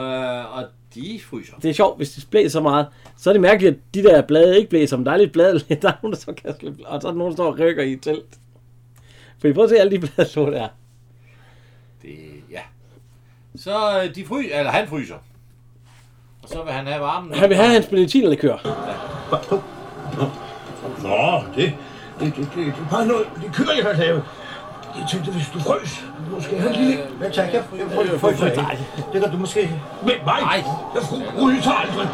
[0.00, 0.64] øh, og
[1.02, 1.54] de fryser.
[1.62, 2.86] Det er sjovt, hvis det blæser så meget.
[3.16, 5.58] Så er det mærkeligt, at de der blade ikke blæser, men der er lidt blade,
[5.82, 7.58] der er nogen, der så kan slippe, og så er der nogen, der står og
[7.58, 8.38] rykker i et telt.
[9.40, 10.68] Fordi prøv at se alle de blade, der der.
[12.02, 12.18] Det,
[12.50, 12.60] ja.
[13.56, 15.14] Så øh, de fryser, eller han fryser.
[16.42, 17.34] Og så vil han have varmen.
[17.34, 18.28] Han vil have hans benediktiner
[21.02, 21.74] Nå, det...
[22.20, 24.22] Det, det, det, det var noget, det kører, jeg kan lave.
[24.98, 27.02] Jeg tænkte, hvis du frøs, måske en lille...
[27.18, 27.76] Hvad tak, jeg får
[28.28, 28.78] ikke dig.
[29.12, 29.60] Det kan du måske...
[30.02, 30.40] Med mig?
[30.40, 30.62] Nej.
[30.94, 32.08] Jeg fryser aldrig.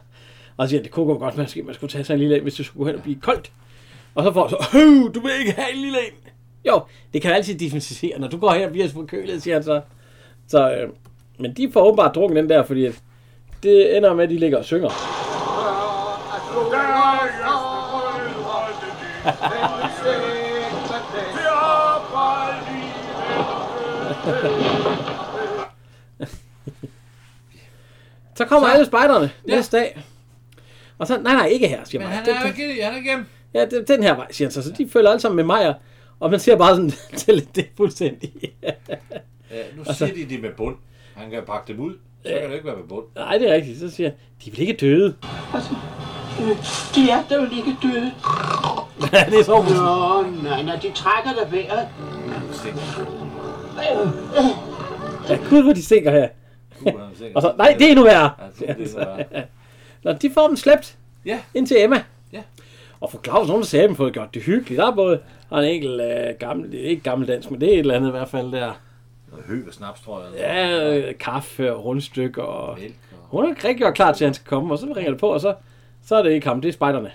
[0.56, 2.36] Og så siger, det kunne gå godt, man skulle, man skulle tage sig en lille
[2.36, 3.52] en, hvis det skulle hen og blive koldt.
[4.14, 6.30] Og så får han så, Høv, du vil ikke have en lille en.
[6.66, 6.80] Jo,
[7.12, 8.18] det kan altid differentiere.
[8.18, 9.80] Når du går her og bliver forkølet, siger han så.
[10.48, 10.88] så øh,
[11.38, 12.88] men de får åbenbart drukket den der, fordi
[13.62, 14.90] det ender med, at de ligger og synger.
[28.34, 29.54] Så kommer Så- alle spejderne Ja.
[29.56, 30.00] næste dag.
[30.98, 32.16] Og så, nej, nej, ikke her, siger Men mig.
[32.18, 33.26] han er jo ikke, han er igennem.
[33.54, 34.62] Ja, det, den her vej, siger han så.
[34.62, 35.74] Så de følger alle sammen med mig,
[36.20, 38.32] og man ser bare sådan, til det er fuldstændig.
[38.62, 38.70] Ja,
[39.76, 40.76] nu Og så- siger de det med bund.
[41.14, 41.94] Han kan pakke dem ud.
[42.24, 43.04] Så kan det ikke være med bund.
[43.16, 43.78] Nej, det er rigtigt.
[43.80, 45.16] Så siger han, de vil ikke døde.
[46.94, 48.12] De er vel ikke døde.
[49.30, 51.88] det er så Nå, nej, nej, de trækker da vejret.
[55.28, 56.28] Ja, gud, hvor de stinker her.
[57.34, 58.30] Og så, nej, det er endnu værre.
[58.60, 59.42] Ja, det er.
[60.04, 61.38] Nå, de får dem slæbt Ja.
[61.54, 62.02] ind til Emma.
[62.32, 62.42] Ja.
[63.00, 64.78] Og for Claus, hun sagde, at fået gjort det hyggeligt.
[64.78, 65.20] Der er både
[65.52, 68.28] har en enkelt øh, gammel, ikke gammeldansk, men det er et eller andet i hvert
[68.28, 68.80] fald der.
[69.30, 70.28] Noget hø og snaps, tror jeg.
[70.40, 72.42] Ja, øh, kaffe og rundstykker.
[72.42, 72.78] Og...
[72.80, 75.20] Mælk Hun er rigtig gjort klar til, at han skal komme, og så ringer det
[75.20, 75.54] på, og så,
[76.06, 77.12] så er det ikke ham, det er spejderne.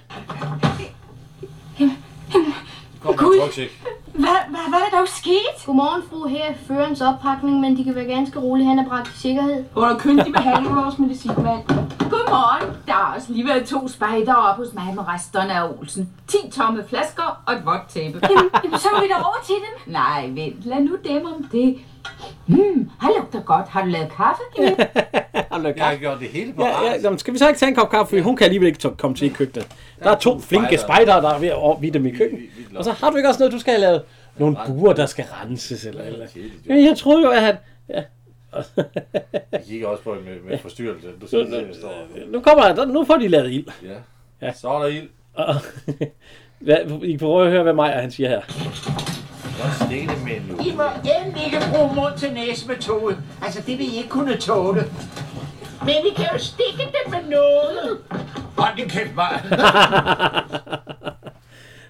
[3.01, 3.81] Kom med rygsæk.
[4.23, 5.55] Hvad, hvad, hvad er der dog sket?
[5.65, 6.27] Godmorgen, fru.
[6.27, 8.67] Her er førens oppakning, men de kan være ganske rolige.
[8.67, 9.63] Han er bragt i sikkerhed.
[9.75, 11.61] Under kyndig behandling af vores medicinmand.
[11.99, 12.75] Godmorgen.
[12.87, 16.09] Der har også lige været to spejder op hos mig med resterne af Olsen.
[16.27, 18.19] 10 tomme flasker og et vådt tæppe.
[18.29, 19.93] Jamen, jamen, så må vi da over til dem.
[19.93, 20.65] Nej, vent.
[20.65, 21.77] Lad nu dem om det.
[22.45, 23.67] Hmm, han lugter godt.
[23.67, 24.43] Har du lavet kaffe?
[25.75, 27.75] Jeg har gjort det hele på Ja, ja, jamen, skal vi så ikke tage en
[27.75, 29.67] kop kaffe, for hun kan alligevel ikke komme til i køkkenet.
[30.03, 30.79] Der er to flinke spejdere.
[30.79, 32.43] spejdere, der er ved at overvide dem i køkkenet.
[32.75, 34.01] Og så har du ikke også noget, du skal have lavet?
[34.37, 36.27] Nogle buer, der skal renses eller eller.
[36.69, 37.55] Ja, jeg troede jo, at han...
[37.89, 38.03] Ja.
[39.51, 41.07] Jeg kigger også på med, med forstyrrelse.
[41.21, 42.07] Du skal se, der står.
[42.31, 43.67] Nu kommer der, nu får de lavet ild.
[43.83, 44.47] Ja.
[44.47, 44.53] Ja.
[44.53, 45.09] Så er der ild.
[45.33, 45.55] Og,
[46.65, 48.41] hvad, I kan prøve at høre, hvad Maja han siger her.
[49.61, 50.63] Hvad stikke det med nu?
[50.63, 50.83] I må
[51.19, 53.17] endelig ikke bruge mund til næsemetode.
[53.43, 54.83] Altså, det vil I ikke kunne tåle.
[55.79, 57.97] Men vi kan jo stikke det med noget.
[58.57, 59.41] Hold din kæft, mig.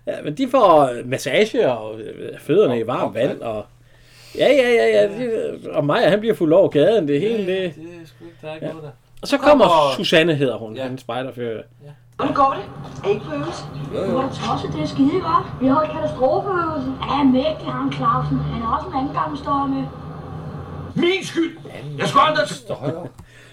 [0.08, 3.42] Ja, men de får øh, massage og øh, fødderne i varmt vand.
[3.42, 3.66] Og,
[4.38, 5.08] ja, ja, ja, ja.
[5.08, 7.08] De, og Maja, han bliver fuld over gaden.
[7.08, 7.48] Det hele, det...
[7.48, 8.72] Det er sgu ikke, der er ikke Ja.
[8.72, 8.92] noget der.
[9.22, 10.86] Og så kommer Kommer- Susanne, hedder hun, ja.
[10.88, 11.62] en spejderfører.
[12.16, 12.66] Hvordan går det?
[13.06, 13.64] Er ikke på øvelse?
[14.12, 15.46] Du har tosset, det er skide godt.
[15.62, 16.92] Vi har et katastrofeøvelse.
[17.12, 18.38] Ja, mægtig ham Clausen.
[18.38, 19.84] Han er også en anden gammel støjer med.
[20.96, 21.58] Min skyld.
[22.00, 22.48] Jeg skulle aldrig...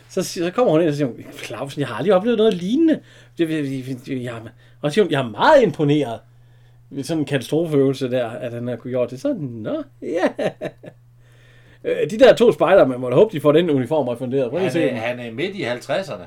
[0.09, 1.09] Så, siger- så kommer hun ind og siger,
[1.45, 3.01] Clausen, jeg har aldrig oplevet noget lignende.
[3.39, 4.33] Det, det, det, det, jeg,
[4.83, 6.19] og så siger hun, jeg er meget imponeret
[6.97, 9.21] ved sådan en katastrofeøvelse der, at han har kunne gjort det.
[9.21, 10.29] Så, nå, ja.
[11.85, 14.51] Øh, De der to spejder, man må da håbe, de får den uniform refunderet.
[14.51, 16.23] Prøv at Han er, han er midt i 50'erne.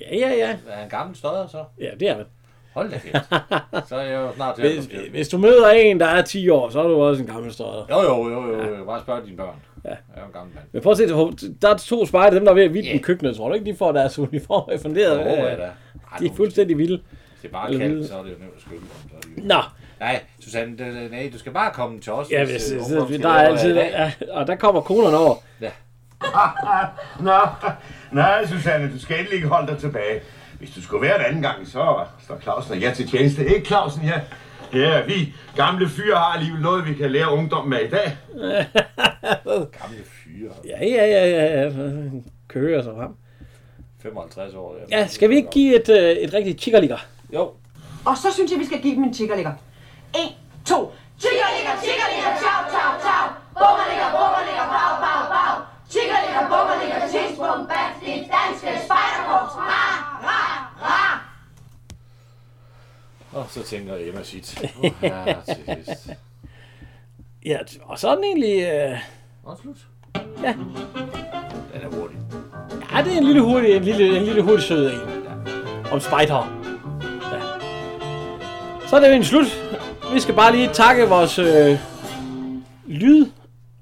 [0.00, 0.50] Ja, ja, ja.
[0.68, 1.64] Er han gammel støder så?
[1.80, 2.26] Ja, det er det.
[2.74, 3.24] Hold da kæft.
[3.88, 5.10] Så er jeg jo snart til at Hvis, måske.
[5.10, 7.86] hvis du møder en, der er 10 år, så er du også en gammel støder.
[7.90, 8.76] Jo, jo, jo, jo.
[8.78, 8.84] jo.
[8.84, 9.54] Bare spørg dine børn.
[9.84, 9.88] Ja.
[9.88, 10.64] Jeg er jo en gammel mand.
[10.72, 11.08] Men prøv at se,
[11.62, 13.36] der er to spejder, dem der er ved at vildt i køkkenet.
[13.36, 15.18] Tror du ikke, de får deres uniform refunderet?
[15.18, 15.70] Jo, ja da.
[16.18, 17.00] De er fuldstændig vilde.
[17.42, 19.62] Det er bare kaldt, så er det jo nemt at jo- Nå
[20.00, 22.30] nej, Susanne, øh, nej, du skal bare komme til os.
[22.30, 25.34] Ja, hvis, hvis, øh, hvis, hvis der er altid, ja, og der kommer konerne over.
[25.60, 25.70] Ja.
[27.28, 27.40] Nå,
[28.12, 30.20] nej, Susanne, du skal endelig ikke holde dig tilbage.
[30.58, 33.46] Hvis du skulle være en anden gang, så står Clausen og jeg til tjeneste.
[33.54, 34.20] Ikke Clausen, ja.
[34.72, 38.16] Ja, vi gamle fyre har alligevel noget, vi kan lære ungdommen med i dag.
[39.80, 40.52] gamle fyre?
[40.64, 41.70] Ja, ja, ja, ja.
[42.48, 43.10] Kører sig frem.
[44.02, 44.76] 55 år.
[44.90, 46.96] Ja, ja skal vi ikke give et, øh, et rigtigt chikkerligger?
[47.34, 47.52] Jo.
[48.04, 49.52] Og så synes jeg, vi skal give dem en chikkerligger.
[50.14, 50.34] 1,
[50.64, 50.92] 2.
[51.22, 53.24] Chikkerlikker, chikkerlikker, chow, chow, chow.
[53.60, 55.52] Bummerlikker, bummerlikker, bag, bag, bag.
[55.92, 57.92] Chikkerlikker, bummerlikker, tidsbom, bat.
[58.00, 59.54] Det danske spejderkorps.
[59.70, 59.84] Ra,
[60.26, 60.40] ra,
[60.86, 61.20] ra.
[63.32, 64.62] Og så tænker Emma sit.
[64.78, 65.56] Oh, her til
[65.86, 66.08] sidst.
[67.44, 68.62] Ja, og så er den egentlig...
[68.62, 68.98] Øh...
[69.44, 69.76] Og slut.
[70.42, 70.52] Ja.
[71.72, 72.18] Den er hurtig.
[72.92, 74.98] Ja, det er en lille hurtig, en lille, en lille hurtig sød en.
[74.98, 75.92] Ja.
[75.92, 76.60] Om spejder.
[77.32, 77.40] Ja.
[78.88, 79.46] Så er det jo en slut.
[80.12, 81.78] Vi skal bare lige takke vores øh,
[82.86, 83.26] lyd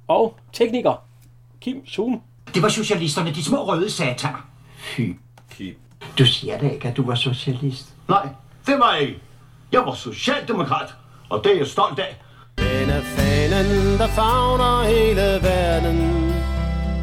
[0.09, 1.03] og tekniker.
[1.61, 2.20] Kim Sun.
[2.55, 4.49] Det var socialisterne, de små røde sataner.
[4.79, 5.01] Fy.
[5.57, 5.74] Kim.
[6.18, 7.87] Du siger da ikke, at du var socialist.
[8.09, 8.29] Nej,
[8.66, 9.20] det var jeg ikke.
[9.72, 10.95] Jeg var socialdemokrat,
[11.31, 12.16] og det er jeg stolt af.
[12.59, 15.99] Den er fanen, der fagner hele verden.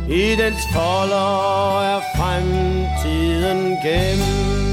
[0.10, 4.65] I dens folder er fremtiden gennem.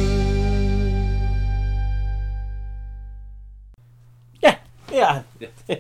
[4.93, 5.23] Ja,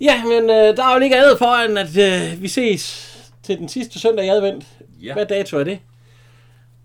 [0.00, 1.96] ja, men øh, der er jo ikke andet for, end at
[2.34, 3.04] øh, vi ses
[3.42, 4.66] til den sidste søndag i advent.
[5.02, 5.12] Ja.
[5.12, 5.78] Hvad dato er det?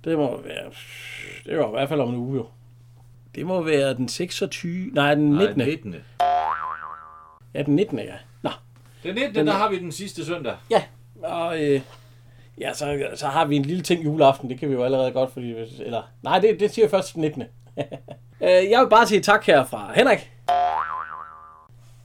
[0.03, 0.71] Det må være...
[1.45, 2.45] Det var i hvert fald om en uge, jo.
[3.35, 4.89] Det må være den 26...
[4.93, 5.57] Nej, den 19.
[5.57, 5.95] Nej, 19.
[7.53, 7.99] Ja, den 19.
[7.99, 8.13] ja.
[8.41, 8.49] Nå.
[9.03, 9.35] Den 19.
[9.35, 10.55] Den- der har vi den sidste søndag.
[10.69, 10.83] Ja,
[11.23, 11.81] og øh,
[12.59, 14.49] ja, så, så har vi en lille ting juleaften.
[14.49, 15.51] Det kan vi jo allerede godt, fordi...
[15.79, 17.43] Eller, nej, det, det siger først den 19.
[17.77, 20.31] øh, jeg vil bare sige tak her fra Henrik.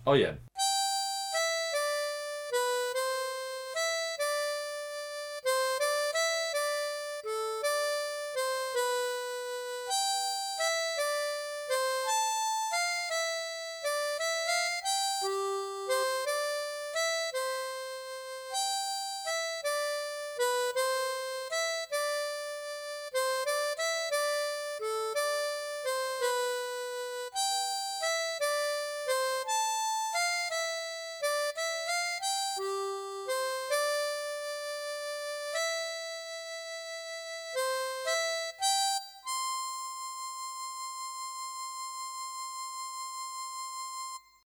[0.08, 0.47] Og Jan.